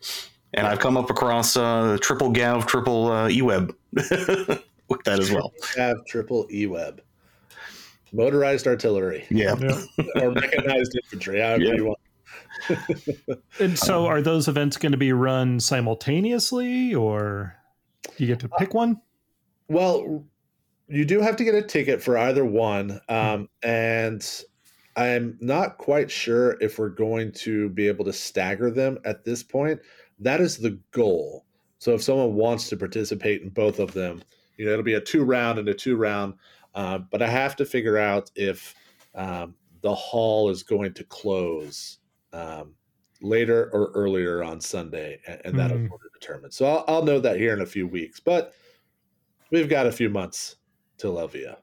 [0.54, 5.54] and I've come up across uh, triple Gav, triple uh, E-web with that as well.
[5.76, 7.02] Gav, triple E-web,
[8.12, 9.56] motorized artillery, yeah,
[10.16, 11.74] or mechanized infantry, however yeah.
[11.74, 12.00] you want.
[13.60, 17.56] and so, are those events going to be run simultaneously, or
[18.18, 19.02] do you get to pick one?
[19.68, 20.26] Well,
[20.88, 24.24] you do have to get a ticket for either one, um, and
[24.96, 29.42] I'm not quite sure if we're going to be able to stagger them at this
[29.42, 29.80] point.
[30.20, 31.46] That is the goal.
[31.80, 34.22] So if someone wants to participate in both of them,
[34.58, 36.36] you know, it'll be a two round and a two round.
[36.76, 38.76] Uh, but I have to figure out if
[39.16, 42.00] um, the hall is going to close
[42.32, 42.74] um,
[43.22, 45.90] later or earlier on Sunday, and, and that'll mm.
[45.90, 46.54] be determined.
[46.54, 48.20] So I'll, I'll know that here in a few weeks.
[48.20, 48.54] But
[49.52, 50.56] we've got a few months
[50.98, 51.58] till LVO.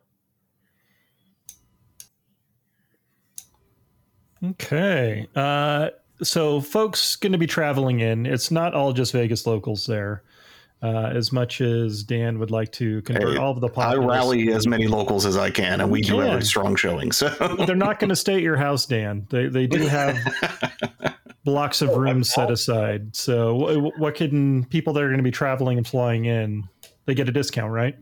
[4.45, 5.27] Okay.
[5.35, 5.91] Uh,
[6.23, 8.27] so, folks going to be traveling in.
[8.27, 10.23] It's not all just Vegas locals there.
[10.83, 14.03] Uh, as much as Dan would like to convert hey, all of the populace.
[14.03, 17.13] I rally as many locals as I can, and we do have a strong showing.
[17.13, 17.29] So
[17.67, 19.27] they're not going to stay at your house, Dan.
[19.29, 20.17] They they do have
[21.45, 23.15] blocks of rooms set aside.
[23.15, 26.67] So what can people that are going to be traveling and flying in?
[27.05, 27.99] They get a discount, right?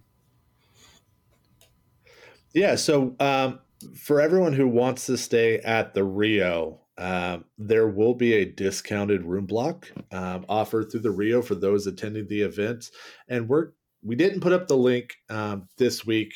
[2.52, 2.76] Yeah.
[2.76, 3.58] So um,
[3.96, 9.24] for everyone who wants to stay at the Rio, uh, there will be a discounted
[9.24, 12.90] room block um, offered through the Rio for those attending the event.
[13.28, 13.70] And we're
[14.02, 16.32] we didn't put up the link um, this week.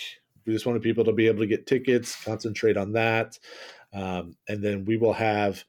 [0.47, 3.39] We just wanted people to be able to get tickets, concentrate on that,
[3.93, 5.65] um, and then we will have.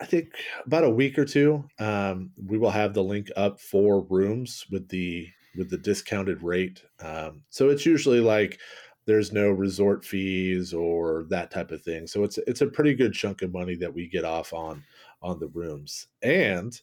[0.00, 0.34] I think
[0.66, 4.88] about a week or two, um, we will have the link up for rooms with
[4.88, 6.82] the with the discounted rate.
[7.00, 8.58] Um, so it's usually like
[9.04, 12.06] there's no resort fees or that type of thing.
[12.06, 14.84] So it's it's a pretty good chunk of money that we get off on
[15.22, 16.08] on the rooms.
[16.22, 16.78] And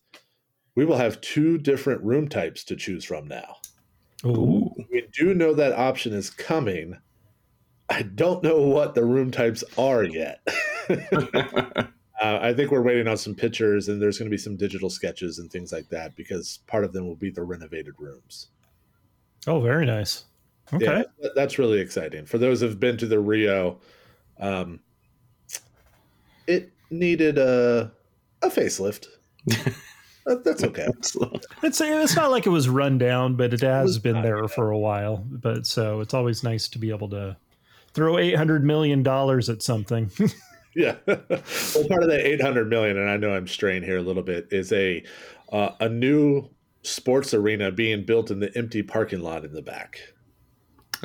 [0.75, 3.57] we will have two different room types to choose from now.
[4.25, 4.69] Ooh.
[4.91, 6.97] We do know that option is coming.
[7.89, 10.41] I don't know what the room types are yet.
[10.89, 11.85] uh,
[12.21, 15.39] I think we're waiting on some pictures, and there's going to be some digital sketches
[15.39, 18.49] and things like that because part of them will be the renovated rooms.
[19.47, 20.25] Oh, very nice.
[20.73, 23.79] Okay, yeah, that's really exciting for those who've been to the Rio.
[24.39, 24.79] Um,
[26.47, 27.91] it needed a
[28.41, 29.07] a facelift,
[30.25, 30.87] that's okay.
[31.63, 34.77] It's it's not like it was run down, but it has been there for a
[34.77, 35.23] while.
[35.29, 37.37] But so it's always nice to be able to
[37.93, 40.09] throw eight hundred million dollars at something.
[40.75, 40.95] yeah.
[41.05, 41.17] well,
[41.87, 44.47] part of that eight hundred million, and I know I'm straying here a little bit,
[44.51, 45.03] is a
[45.51, 46.49] uh, a new
[46.83, 49.99] sports arena being built in the empty parking lot in the back.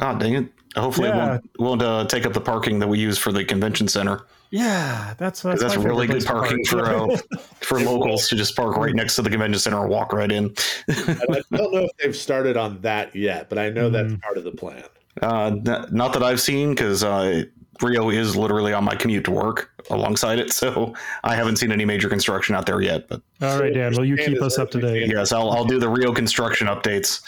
[0.01, 0.47] Oh, dang it.
[0.77, 1.37] Hopefully, Yeah.
[1.37, 4.23] it won't, won't uh, take up the parking that we use for the convention center.
[4.51, 6.87] yeah, that's 'Cause that's, That's, really good parking park.
[6.89, 10.13] for uh, for locals to just park right next to the convention center and walk
[10.13, 10.53] right in.
[10.89, 14.21] I don't know if they've started on that yet, but I know that's Mhm.
[14.23, 14.83] part of the plan.
[15.23, 15.57] Uh,
[15.93, 17.45] not that I've seen, because uh,
[17.83, 20.95] Rio is literally on my commute to work alongside it, so
[21.25, 23.09] I haven't seen any major construction out there yet.
[23.09, 23.93] But All right, Dan.
[23.97, 25.09] Will you keep us up to date?
[25.09, 27.21] yes, I'll, I'll do the Rio construction updates.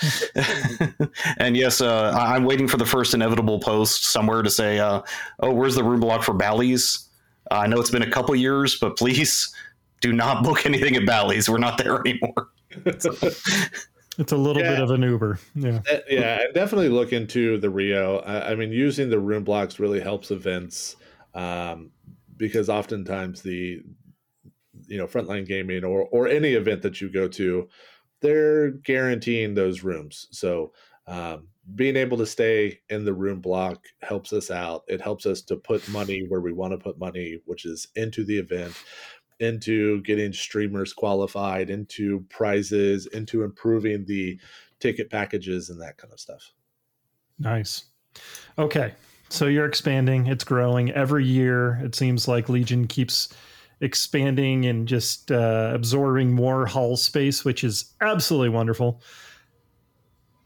[1.39, 5.03] and yes, uh, I- I'm waiting for the first inevitable post somewhere to say, uh,
[5.41, 7.09] "Oh, where's the room block for Bally's?"
[7.51, 9.55] I know it's been a couple years, but please
[10.01, 11.49] do not book anything at Bally's.
[11.49, 12.49] We're not there anymore.
[14.19, 14.75] It's a little Yeah.
[14.75, 15.39] bit of an Uber.
[15.55, 15.81] Yeah.
[15.91, 18.19] Uh, yeah, and definitely look into the Rio.
[18.21, 20.97] I, I mean, using the room blocks really helps events
[21.35, 21.91] um,
[22.37, 23.83] because oftentimes the
[24.89, 27.69] you know frontline gaming or or any event that you go to,
[28.21, 30.29] they're guaranteeing those rooms.
[30.31, 30.73] So
[31.07, 34.83] um, being able to stay in the room block helps us out.
[34.89, 38.25] It helps us to put money where we want to put money, which is into
[38.25, 38.75] the event,
[39.41, 44.39] into getting streamers qualified, into prizes, into improving the
[44.81, 46.53] ticket packages and that kind of stuff.
[47.39, 47.85] Nice.
[48.59, 48.93] Okay.
[49.29, 51.81] So you're expanding, it's growing every year.
[51.83, 53.29] It seems like Legion keeps
[53.81, 59.03] expanding and just uh, absorbing more hull space, which is absolutely wonderful.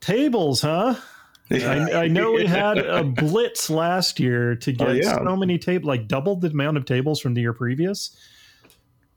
[0.00, 0.94] Tables, huh?
[1.52, 5.16] I, I know we had a blitz last year to get Oh, yeah.
[5.18, 8.16] so many tables, like doubled the amount of tables from the year previous.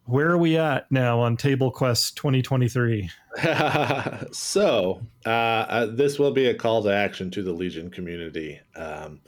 [0.06, 3.10] Where are we at now on Table Quest 2023?
[4.32, 8.60] so uh, uh, this will be a call to action to the Legion community.
[8.76, 9.22] Um,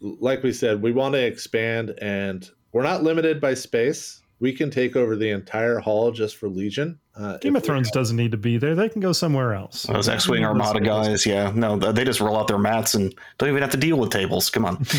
[0.00, 4.20] like we said, we want to expand, and we're not limited by space.
[4.40, 6.98] We can take over the entire hall just for Legion.
[7.16, 8.74] Uh, Game of we Thrones doesn't need to be there.
[8.74, 9.84] They can go somewhere else.
[9.84, 13.62] Those X-wing Armada guys, yeah, no, they just roll out their mats and don't even
[13.62, 14.50] have to deal with tables.
[14.50, 14.84] Come on.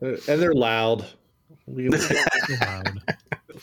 [0.00, 1.04] And they're loud.
[1.66, 1.88] We,
[2.60, 3.02] Loud.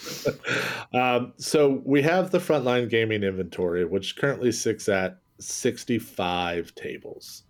[0.94, 7.44] um, so we have the frontline gaming inventory, which currently sits at 65 tables.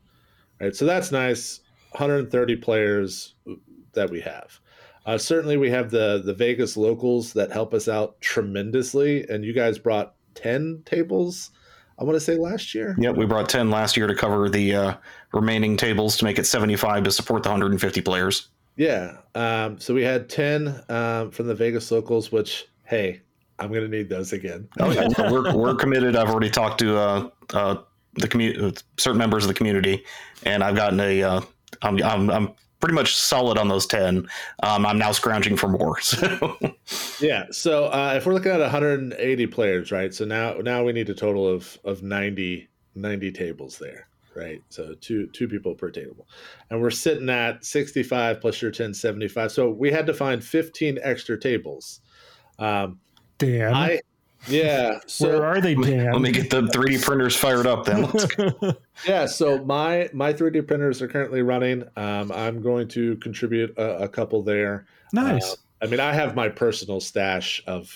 [0.59, 1.61] Right, so that's nice.
[1.91, 3.35] 130 players
[3.93, 4.59] that we have.
[5.05, 9.53] Uh, certainly, we have the the Vegas locals that help us out tremendously, and you
[9.53, 11.51] guys brought 10 tables.
[11.99, 12.95] I want to say last year.
[12.97, 14.93] Yep, we brought 10 last year to cover the uh,
[15.31, 18.49] remaining tables to make it 75 to support the 150 players.
[18.75, 19.17] Yeah.
[19.35, 23.21] Um, so we had 10 um, from the Vegas locals, which, hey,
[23.59, 24.67] I'm going to need those again.
[24.79, 26.15] Oh, yeah, we're, we're committed.
[26.15, 27.77] I've already talked to uh, uh,
[28.15, 30.03] the community, certain members of the community,
[30.43, 31.23] and I've gotten a.
[31.23, 31.41] Uh,
[31.81, 34.27] I'm, I'm, I'm pretty much solid on those 10.
[34.63, 35.97] Um, I'm now scrounging for more.
[36.01, 36.57] So
[37.19, 37.45] Yeah.
[37.51, 40.13] So uh, if we're looking at 180 players, right?
[40.13, 44.61] So now now we need a total of of 90 90 tables there, right?
[44.69, 46.27] So two two people per table,
[46.69, 49.51] and we're sitting at 65 plus your 10, 75.
[49.51, 52.01] So we had to find 15 extra tables.
[52.59, 52.99] Um,
[53.37, 54.01] Dan, I
[54.47, 54.99] yeah.
[55.19, 56.11] where are they, Dan?
[56.11, 58.03] let me get the 3D printers fired up then.
[58.03, 58.73] Let's go.
[59.07, 59.25] yeah.
[59.25, 61.83] So my my 3D printers are currently running.
[61.95, 64.85] Um, I'm going to contribute a, a couple there.
[65.13, 65.53] nice.
[65.53, 67.93] Uh, I mean, I have my personal stash of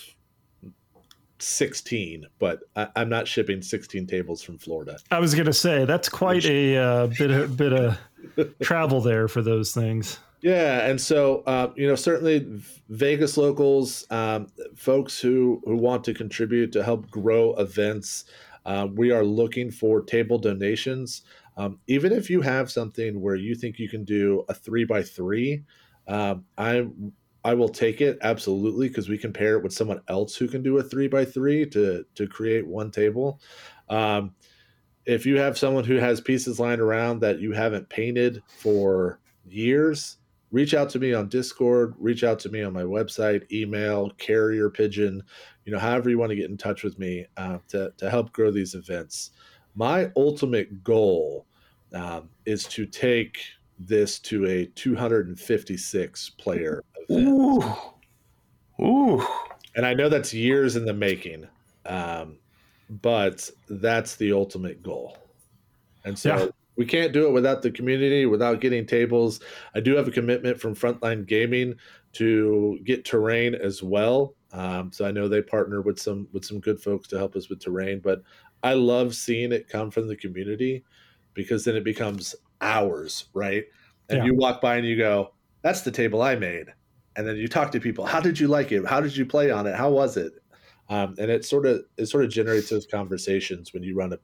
[1.42, 4.98] 16, but I, I'm not shipping 16 tables from Florida.
[5.12, 7.98] I was gonna say that's quite a uh, bit of bit of
[8.62, 10.20] travel there for those things.
[10.42, 12.48] Yeah, and so uh, you know, certainly
[12.90, 18.26] Vegas locals, um, folks who who want to contribute to help grow events,
[18.66, 21.24] uh, we are looking for table donations.
[21.58, 25.04] Um, even if you have something where you think you can do a three by
[25.04, 25.64] three,
[26.08, 26.88] um, I
[27.44, 30.62] I will take it absolutely because we can pair it with someone else who can
[30.62, 33.40] do a three by three to to create one table.
[33.90, 34.36] Um,
[35.06, 40.18] if you have someone who has pieces lying around that you haven't painted for years,
[40.52, 44.70] reach out to me on Discord, reach out to me on my website, email, carrier
[44.70, 45.24] pigeon,
[45.66, 48.32] you know, however you want to get in touch with me uh, to, to help
[48.34, 49.32] grow these events.
[49.76, 51.46] My ultimate goal
[51.94, 53.40] um, is to take
[53.80, 56.84] this to a 256 player.
[57.12, 57.62] Ooh.
[58.82, 59.26] Ooh.
[59.76, 61.48] And I know that's years in the making,
[61.86, 62.40] um,
[62.90, 65.18] but that's the ultimate goal.
[66.06, 66.48] And so Yeah.
[66.78, 69.42] we can't do it without the community, without getting tables.
[69.76, 71.76] I do have a commitment from Frontline Gaming
[72.14, 74.36] to get terrain as well.
[74.52, 77.50] Um, so I know they partner with some with some good folks to help us
[77.50, 78.00] with terrain.
[78.02, 78.24] But
[78.64, 80.86] I love seeing it come from the community
[81.36, 83.66] because then it becomes ours, right?
[84.10, 84.26] And Yeah.
[84.26, 86.68] you walk by and you go, "That's the table I made,"
[87.20, 88.06] and then you talk to people.
[88.06, 88.88] How did you like it?
[88.88, 89.76] How did you play on it?
[89.76, 90.42] How was it?
[90.88, 94.20] Um, and it sort of it sort of generates those conversations when you run a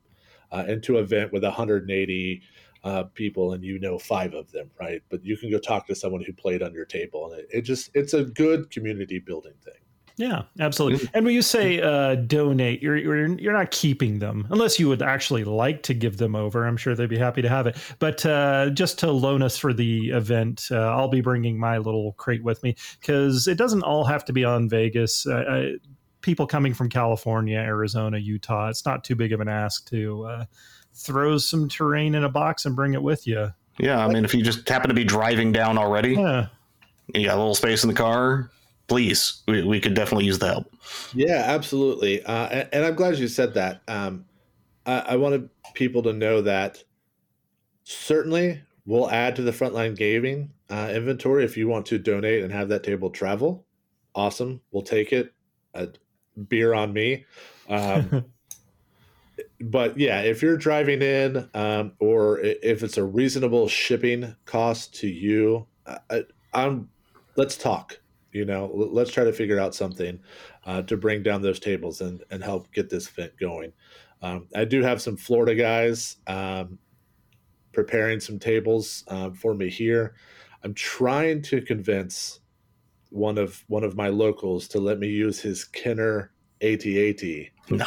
[0.56, 2.42] uh, into an event with 180
[2.86, 5.02] uh, people and you know five of them, right?
[5.10, 7.62] But you can go talk to someone who played on your table, and it, it
[7.64, 9.74] just it's a good community building thing.
[10.18, 11.10] Yeah, absolutely.
[11.14, 15.02] And when you say uh, donate, you're, you're you're not keeping them unless you would
[15.02, 16.66] actually like to give them over.
[16.66, 17.76] I'm sure they'd be happy to have it.
[18.00, 22.14] But uh, just to loan us for the event, uh, I'll be bringing my little
[22.14, 25.28] crate with me because it doesn't all have to be on Vegas.
[25.28, 25.64] Uh, uh,
[26.22, 30.46] people coming from California, Arizona, Utah, it's not too big of an ask to uh,
[30.94, 33.50] throw some terrain in a box and bring it with you.
[33.80, 36.48] Yeah, I mean, if you just happen to be driving down already, Yeah.
[37.14, 38.50] you got a little space in the car,
[38.88, 40.72] please, we, we could definitely use the help.
[41.14, 42.24] Yeah, absolutely.
[42.24, 43.82] Uh, and, and I'm glad you said that.
[43.88, 44.26] Um,
[44.86, 46.84] I, I wanted people to know that
[47.84, 52.52] certainly we'll add to the frontline gaming uh, inventory if you want to donate and
[52.52, 53.66] have that table travel.
[54.14, 55.34] Awesome, we'll take it.
[55.74, 55.90] A
[56.48, 57.26] beer on me.
[57.70, 58.26] Um,
[59.62, 65.08] but yeah, if you're driving in, um, or if it's a reasonable shipping cost to
[65.08, 66.24] you, I, I-
[66.54, 66.90] I'm.
[67.36, 68.00] Let's talk.
[68.36, 70.20] You know, L- let's try to figure out something
[70.66, 73.72] uh, to bring down those tables and and help get this event going.
[74.22, 76.78] Um, I do have some Florida guys um,
[77.74, 80.16] preparing some tables um, for me here.
[80.64, 82.40] I'm trying to convince
[83.10, 86.32] one of one of my locals to let me use his Kenner
[86.62, 87.24] AT-AT
[87.70, 87.86] No.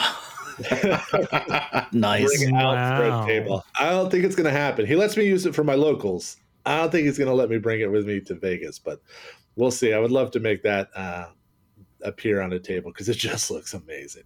[1.93, 2.39] nice.
[2.39, 3.27] bring out Wow.
[3.27, 3.65] table.
[3.79, 4.87] I don't think it's going to happen.
[4.87, 6.37] He lets me use it for my locals.
[6.67, 9.01] I don't think he's going to let me bring it with me to Vegas, but
[9.59, 9.93] we'll see.
[9.93, 11.27] I would love to make that uh,
[12.03, 14.25] appear on a table because it just looks amazing.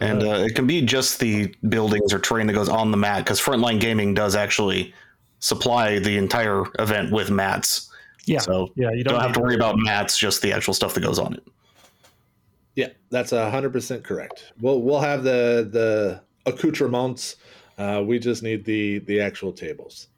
[0.00, 3.24] And uh, it can be just the buildings or terrain that goes on the mat
[3.24, 4.94] because Frontline Gaming does actually
[5.40, 7.90] supply the entire event with mats.
[8.26, 8.38] yeah.
[8.38, 8.90] So yeah.
[8.90, 11.18] You you don't, don't have to worry about mats, just the actual stuff that goes
[11.18, 11.42] on it.
[12.76, 14.52] Yeah, that's a hundred percent correct.
[14.60, 17.36] We'll we'll have the the accoutrements.
[17.78, 20.08] Uh, we just need the the actual tables,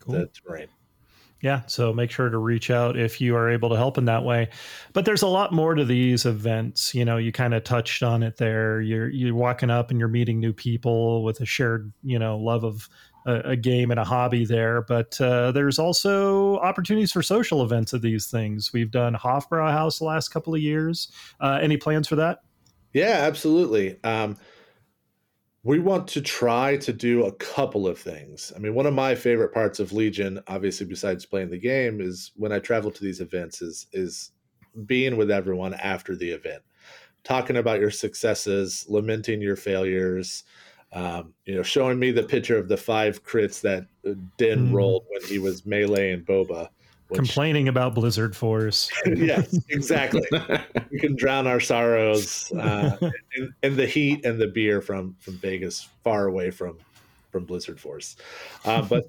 [0.00, 0.14] Cool.
[0.14, 0.68] the terrain.
[1.46, 4.24] Yeah, so make sure to reach out if you are able to help in that
[4.24, 4.48] way.
[4.94, 6.92] But there's a lot more to these events.
[6.92, 8.80] You know, you kind of touched on it there.
[8.80, 12.64] You're you're walking up and you're meeting new people with a shared, you know, love
[12.64, 12.88] of
[13.26, 14.82] a, a game and a hobby there.
[14.82, 18.72] But uh, there's also opportunities for social events of these things.
[18.72, 21.12] We've done Hofbrau House the last couple of years.
[21.38, 22.40] Uh, any plans for that?
[22.92, 24.02] Yeah, absolutely.
[24.02, 24.36] Um,
[25.66, 28.52] we want to try to do a couple of things.
[28.54, 32.30] I mean, one of my favorite parts of Legion, obviously, besides playing the game, is
[32.36, 34.30] when I travel to these events, is is
[34.86, 36.62] being with everyone after the event,
[37.24, 40.44] talking about your successes, lamenting your failures.
[40.92, 44.72] Um, you know, showing me the picture of the five crits that uh, Din Mm.
[44.72, 46.68] rolled when he was melee and boba.
[47.08, 48.90] Which- Complaining about Blizzard Force.
[49.06, 50.22] yes, exactly
[50.96, 52.96] we can drown our sorrows uh,
[53.36, 56.78] in, in the heat and the beer from from Vegas, far away from
[57.30, 58.16] from Blizzard Force.
[58.64, 59.08] Uh, but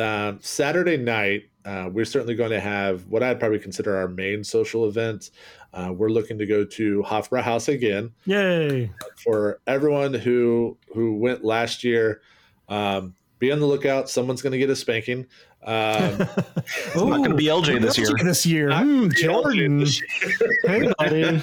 [0.00, 4.44] um, Saturday night, uh, we're certainly going to have what I'd probably consider our main
[4.44, 5.30] social event.
[5.74, 8.90] Uh, we're looking to go to Hofbräu House again Yay!
[9.22, 12.22] for everyone who who went last year.
[12.68, 14.08] Um, be on the lookout.
[14.08, 15.26] Someone's going to get a spanking.
[15.66, 16.28] Um,
[16.66, 18.08] It's not going to be LJ this year.
[18.22, 19.78] This year, LJ Jordan.
[19.80, 20.00] this
[20.64, 21.24] Hey, buddy.
[21.24, 21.42] uh,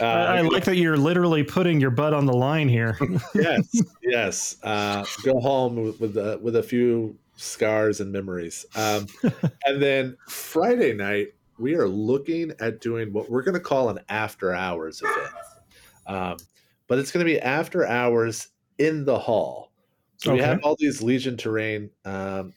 [0.00, 2.96] I, I like that you're literally putting your butt on the line here.
[3.34, 4.56] yes, yes.
[4.62, 8.64] Uh, go home with with a, with a few scars and memories.
[8.76, 9.06] Um,
[9.66, 13.98] and then Friday night, we are looking at doing what we're going to call an
[14.08, 15.34] after hours event.
[16.06, 16.36] Um,
[16.86, 19.72] but it's going to be after hours in the hall.
[20.18, 22.52] So we have all these Legion terrain um,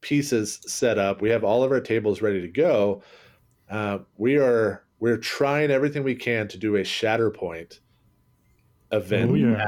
[0.00, 1.20] pieces set up.
[1.20, 3.02] We have all of our tables ready to go.
[3.68, 7.80] Uh, we are we're trying everything we can to do a Shatterpoint
[8.92, 9.66] event Oh, yeah.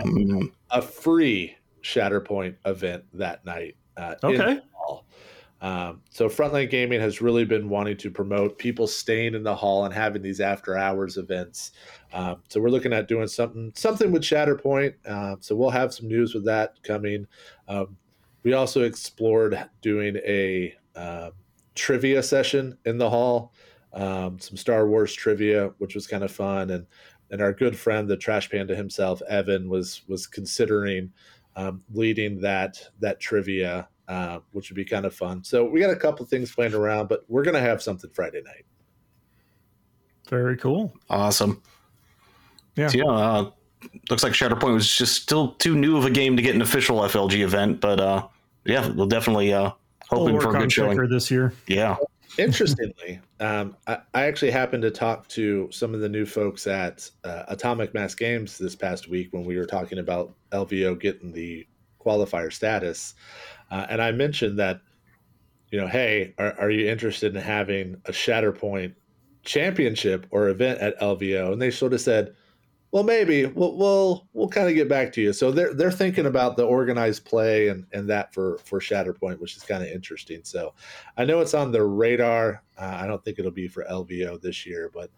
[0.71, 3.77] A free Shatterpoint event that night.
[3.97, 4.55] Uh, in Okay.
[4.55, 5.07] the hall.
[5.61, 9.85] Um, so Frontline Gaming has really been wanting to promote people staying in the hall
[9.85, 11.71] and having these after hours events.
[12.13, 14.95] Um, so we're looking at doing something something with Shatterpoint.
[15.09, 17.27] Um, so we'll have some news with that coming.
[18.43, 21.31] We also explored doing a uh,
[21.75, 23.53] trivia session in the hall,
[23.93, 26.87] um, some Star Wars trivia, which was kind of fun, and
[27.31, 31.13] and our good friend, the Trash Panda himself, Evan, was was considering
[31.57, 35.43] um, leading that that trivia, uh, which would be kind of fun.
[35.45, 38.65] So we got a couple things playing around, but we're gonna have something Friday night.
[40.29, 40.93] Very cool.
[41.11, 41.63] Awesome.
[42.77, 42.89] Yeah.
[42.89, 43.05] So, yeah.
[43.05, 43.51] Uh,
[44.11, 47.01] looks like Shatterpoint was just still too new of a game to get an official
[47.01, 48.27] FLG event, but uh,
[48.65, 49.73] yeah, we'll definitely uh,
[50.09, 51.09] hoping for a good showing.
[51.09, 51.53] This year.
[51.67, 51.97] Yeah.
[52.39, 57.11] Interestingly, um, I, I actually happened to talk to some of the new folks at
[57.25, 61.67] uh, Atomic Mass Games this past week when we were talking about LVO getting the
[62.01, 63.15] qualifier status,
[63.71, 64.81] uh, and I mentioned that,
[65.71, 68.95] you know, hey, are, are you interested in having a Shatterpoint
[69.45, 71.53] championship or event at LVO?
[71.53, 72.35] And they sort of said,
[72.93, 75.33] well, maybe we'll we'll, we'll kind of get back to you.
[75.33, 79.57] So they're they're thinking about the organized play and and that for for Shatterpoint, which
[79.57, 80.41] is kind of interesting.
[80.45, 80.75] So
[81.17, 82.63] I know it's on the radar.
[82.79, 85.11] Uh, I don't think it'll be for LVO this year, but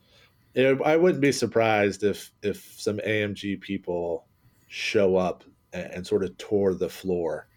[0.54, 4.26] it, I wouldn't be surprised if if some AMG people
[4.68, 7.48] show up and, and sort of tour the floor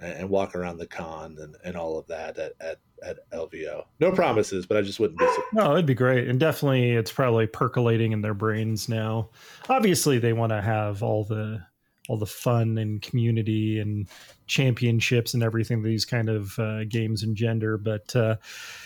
[0.00, 3.84] and, and walk around the con and, and all of that at, at at LVO.
[4.00, 5.54] No promises, but I just wouldn't be surprised.
[5.54, 6.28] No, it'd be great.
[6.28, 9.30] And definitely it's probably percolating in their brains now.
[9.68, 11.62] Obviously they want to have all the
[12.08, 14.06] all the fun and community and
[14.46, 17.76] championships and everything these kind of uh, games engender.
[17.76, 18.36] But uh,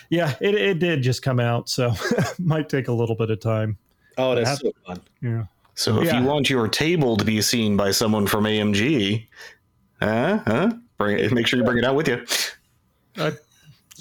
[0.09, 1.93] yeah, it, it did just come out, so
[2.39, 3.77] might take a little bit of time.
[4.17, 5.01] Oh, that's so fun.
[5.21, 5.45] Yeah.
[5.75, 6.19] So if Yeah.
[6.19, 9.27] you want your table to be seen by someone from AMG,
[10.01, 10.39] huh?
[10.45, 10.71] Huh?
[10.97, 12.25] Bring it, make sure you bring it out with you.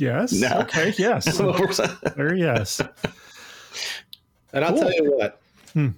[0.00, 0.32] Yes.
[0.32, 0.60] No.
[0.60, 0.94] Okay.
[0.98, 1.36] Yes.
[2.16, 2.34] There.
[2.34, 2.80] Yes.
[4.52, 4.80] And I'll Cool.
[4.80, 5.40] tell you what,
[5.74, 5.88] Hmm.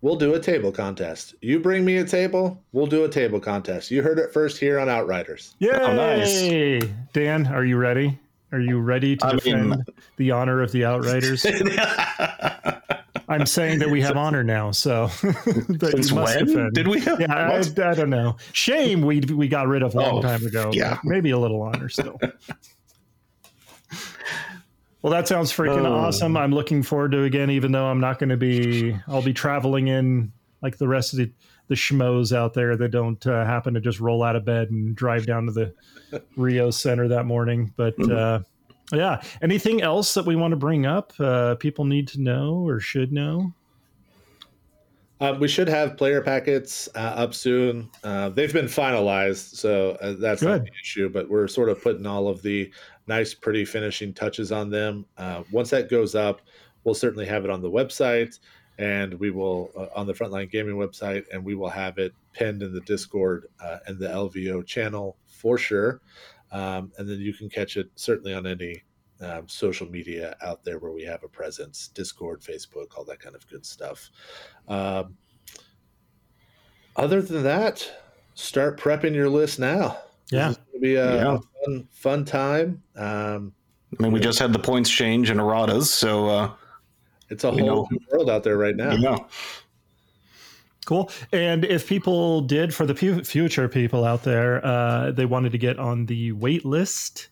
[0.00, 1.34] we'll do a table contest.
[1.42, 3.90] You bring me a table, we'll do a table contest.
[3.90, 5.54] You heard it first here on Outriders.
[5.60, 5.70] Yay!
[5.72, 6.82] Oh, nice.
[7.12, 8.18] Dan, are you ready?
[8.52, 9.84] Are you ready to I mean- defend
[10.16, 11.46] the honor of the Outriders?
[13.28, 16.72] I'm saying that we have honor now, so that Since you must when defend.
[16.74, 16.98] did we?
[17.02, 17.58] Have, Yeah, I.
[17.90, 18.36] I don't know.
[18.52, 20.70] Shame we we got rid of a long Oh, time ago.
[20.74, 20.98] yeah.
[21.04, 22.18] Maybe a little honor still.
[25.02, 25.94] Well, that sounds freaking Oh.
[25.94, 26.36] awesome.
[26.36, 28.96] I'm looking forward to it again, even though I'm not going to be.
[29.08, 30.32] I'll be traveling in
[30.62, 31.30] like the rest of the
[31.68, 34.96] the schmoes out there that don't uh, happen to just roll out of bed and
[34.96, 35.72] drive down to the
[36.36, 37.72] Rio Center that morning.
[37.76, 38.40] But uh,
[38.92, 41.12] yeah, anything else that we want to bring up?
[41.20, 43.54] Uh, people need to know or should know.
[45.20, 47.88] Uh, we should have player packets uh, up soon.
[48.02, 50.64] Uh, they've been finalized, so uh, that's not Good.
[50.64, 51.08] the issue.
[51.10, 52.72] But we're sort of putting all of the
[53.10, 55.04] nice, pretty finishing touches on them.
[55.18, 56.40] Uh, once that goes up,
[56.84, 58.38] we'll certainly have it on the website,
[58.78, 62.62] and we will uh, on the Frontline Gaming website, and we will have it pinned
[62.62, 66.00] in the Discord uh, and the LVO channel for sure.
[66.52, 68.82] Um, and then you can catch it certainly on any
[69.20, 73.34] um, social media out there where we have a presence Discord, Facebook, all that kind
[73.34, 74.08] of good stuff.
[74.68, 75.16] Um,
[76.96, 77.90] other than that,
[78.34, 79.98] start prepping your list now.
[80.30, 80.54] Yeah.
[80.80, 81.38] This is be a, Yeah.
[81.64, 82.82] fun, fun time.
[82.96, 83.52] Um,
[83.98, 86.50] I mean, we just had the points change in erratas, so uh,
[87.28, 87.88] it's a whole know.
[87.90, 88.92] new world out there right now.
[88.92, 89.26] you know.
[90.86, 91.10] Cool.
[91.32, 95.58] And if people did, for the pu- future people out there, uh, they wanted to
[95.58, 97.28] get on the wait list,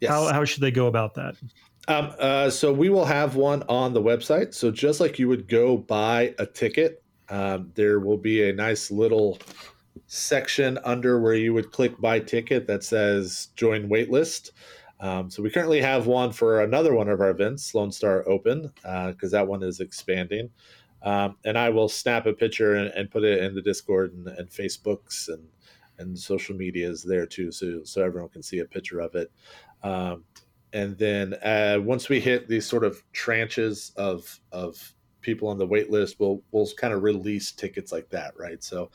[0.00, 0.10] Yes.
[0.10, 1.34] how, how should they go about that?
[1.88, 4.54] Um, uh, so we will have one on the website.
[4.54, 8.90] So just like you would go buy a ticket, um, there will be a nice
[8.90, 9.38] little
[10.06, 14.50] section under where you would click buy ticket that says join waitlist.
[15.00, 18.70] Um, so we currently have one for another one of our events, Lone Star Open,
[18.82, 20.50] because that one is expanding.
[21.02, 24.28] Um, and I will snap a picture and, and put it in the Discord and,
[24.28, 25.46] and Facebooks and
[25.98, 29.30] and social medias there too, so so everyone can see a picture of it.
[29.82, 30.24] Um,
[30.72, 35.66] and then uh, once we hit these sort of tranches of of people on the
[35.66, 38.62] wait list, we'll we'll kind of release tickets like that, right?
[38.62, 38.90] So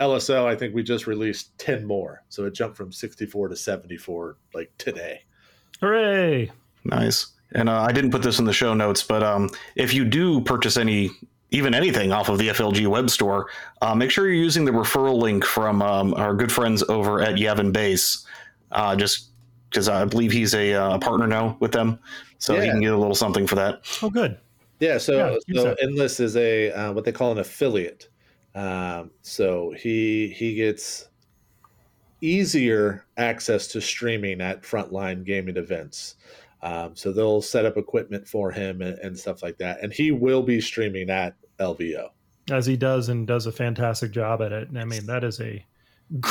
[0.00, 3.56] LSO, I think we just released ten more, so it jumped from sixty four to
[3.56, 5.22] seventy four like today.
[5.80, 6.50] Hooray!
[6.84, 7.26] Nice.
[7.52, 10.40] And uh, I didn't put this in the show notes, but um, if you do
[10.40, 11.10] purchase any,
[11.50, 13.48] even anything off of the FLG web store,
[13.82, 17.34] uh, make sure you're using the referral link from um, our good friends over at
[17.34, 18.24] Yavin Base,
[18.70, 19.30] uh, just
[19.68, 21.98] because I believe he's a, uh, partner now with them,
[22.38, 23.80] so he can get a little something for that.
[24.02, 24.38] Oh, good.
[24.78, 25.74] Yeah, so Yeah, use so.
[25.80, 28.08] Endless is a uh, what they call an affiliate.
[28.54, 31.08] Um, so he he gets
[32.20, 36.16] easier access to streaming at frontline gaming events.
[36.62, 40.10] Um, so they'll set up equipment for him and, and stuff like that, and he
[40.10, 42.08] will be streaming at LVO.
[42.50, 44.68] As he does and does a fantastic job at it.
[44.68, 45.64] And I mean, that is a.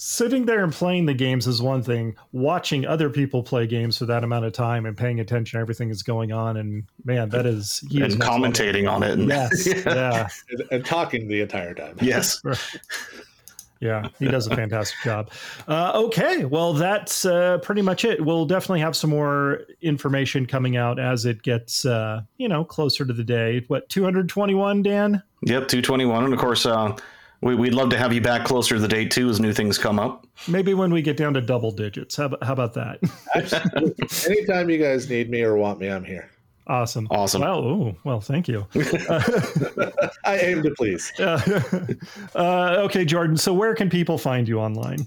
[0.00, 2.14] Sitting there and playing the games is one thing.
[2.30, 5.88] Watching other people play games for that amount of time and paying attention to everything
[5.88, 8.46] that's going on, and man, that is he and next level.
[8.46, 9.18] commentating on it.
[9.18, 10.28] And, Yes, yeah.
[10.50, 11.96] and, and talking the entire time.
[12.00, 12.40] yes.
[13.80, 15.32] Yeah, he does a fantastic job.
[15.66, 18.24] Uh, okay, well, that's uh, pretty much it.
[18.24, 23.04] We'll definitely have some more information coming out as it gets, uh, you know, closer
[23.04, 23.64] to the day.
[23.66, 25.24] What, 221, Dan?
[25.42, 26.24] Yep, 221.
[26.24, 26.96] And of course, uh,
[27.40, 29.78] we, would love to have you back closer to the date too as new things
[29.78, 30.26] come up.
[30.46, 32.16] Maybe when we get down to double digits.
[32.16, 32.98] How, how about that?
[34.28, 36.30] Anytime you guys need me or want me, I'm here.
[36.66, 37.08] Awesome.
[37.10, 37.40] Awesome.
[37.40, 38.66] Well, ooh, well, thank you.
[40.24, 41.10] I aim to please.
[41.18, 41.40] Uh,
[42.34, 43.38] uh, okay, Jordan.
[43.38, 45.06] So, where can people find you online?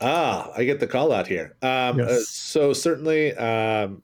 [0.00, 1.56] Ah, I get the call out here.
[1.62, 2.08] Um, Yes.
[2.10, 4.02] uh, so certainly, um,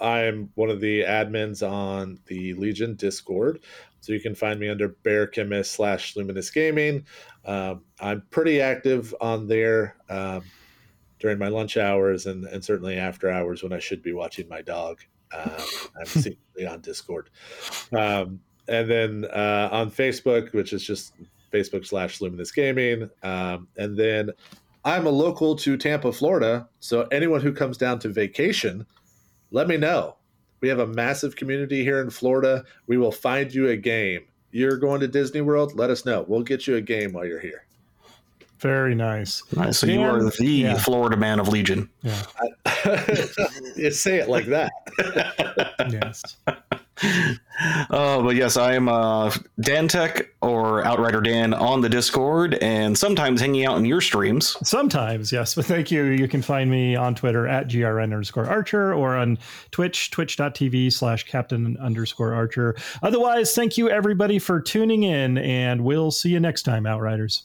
[0.00, 3.60] I'm one of the admins on the Legion Discord.
[4.04, 7.06] So you can find me under BearChemist slash Luminous Gaming.
[7.46, 10.42] Um, I'm pretty active on there um,
[11.18, 14.60] during my lunch hours and, and certainly after hours when I should be watching my
[14.60, 15.00] dog.
[15.32, 15.52] Um,
[15.98, 17.30] I'm secretly on Discord.
[17.96, 21.14] Um, and then uh, on Facebook, which is just
[21.50, 23.08] Facebook slash Luminous Gaming.
[23.22, 24.32] Um, and then
[24.84, 26.68] I'm a local to Tampa, Florida.
[26.78, 28.84] So anyone who comes down to vacation,
[29.50, 30.16] let me know.
[30.64, 32.64] We have a massive community here in Florida.
[32.86, 34.22] We will find you a game.
[34.50, 35.74] You're going to Disney World?
[35.76, 36.24] Let us know.
[36.26, 37.66] We'll get you a game while you're here.
[38.60, 39.42] Very nice.
[39.52, 40.78] Right, so you are the Yeah.
[40.78, 41.90] Florida man of Legion.
[42.00, 42.22] Yeah.
[43.76, 44.72] you say it like that.
[45.90, 46.38] Yes.
[47.60, 52.98] Uh, but yes, I am uh, Dan Tech or Outrider Dan on the Discord and
[52.98, 54.56] sometimes hanging out in your streams.
[54.68, 55.54] Sometimes, yes.
[55.54, 56.02] But thank you.
[56.04, 59.38] You can find me on Twitter at grn underscore archer or on
[59.70, 62.74] Twitch, twitch.tv slash captain underscore archer.
[63.04, 67.44] Otherwise, thank you everybody for tuning in, and we'll see you next time, Outriders.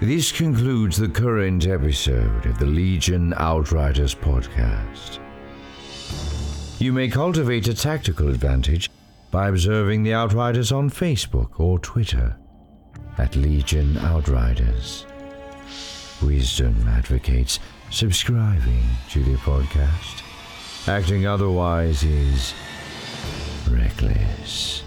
[0.00, 5.20] This concludes the current episode of the Legion Outriders podcast.
[6.82, 8.90] You may cultivate a tactical advantage
[9.30, 12.36] by observing the Outriders on Facebook or Twitter
[13.18, 15.06] at Legion Outriders.
[16.20, 17.60] Wisdom advocates
[17.90, 20.24] subscribing to the podcast.
[20.88, 22.52] Acting otherwise is
[23.70, 24.81] reckless.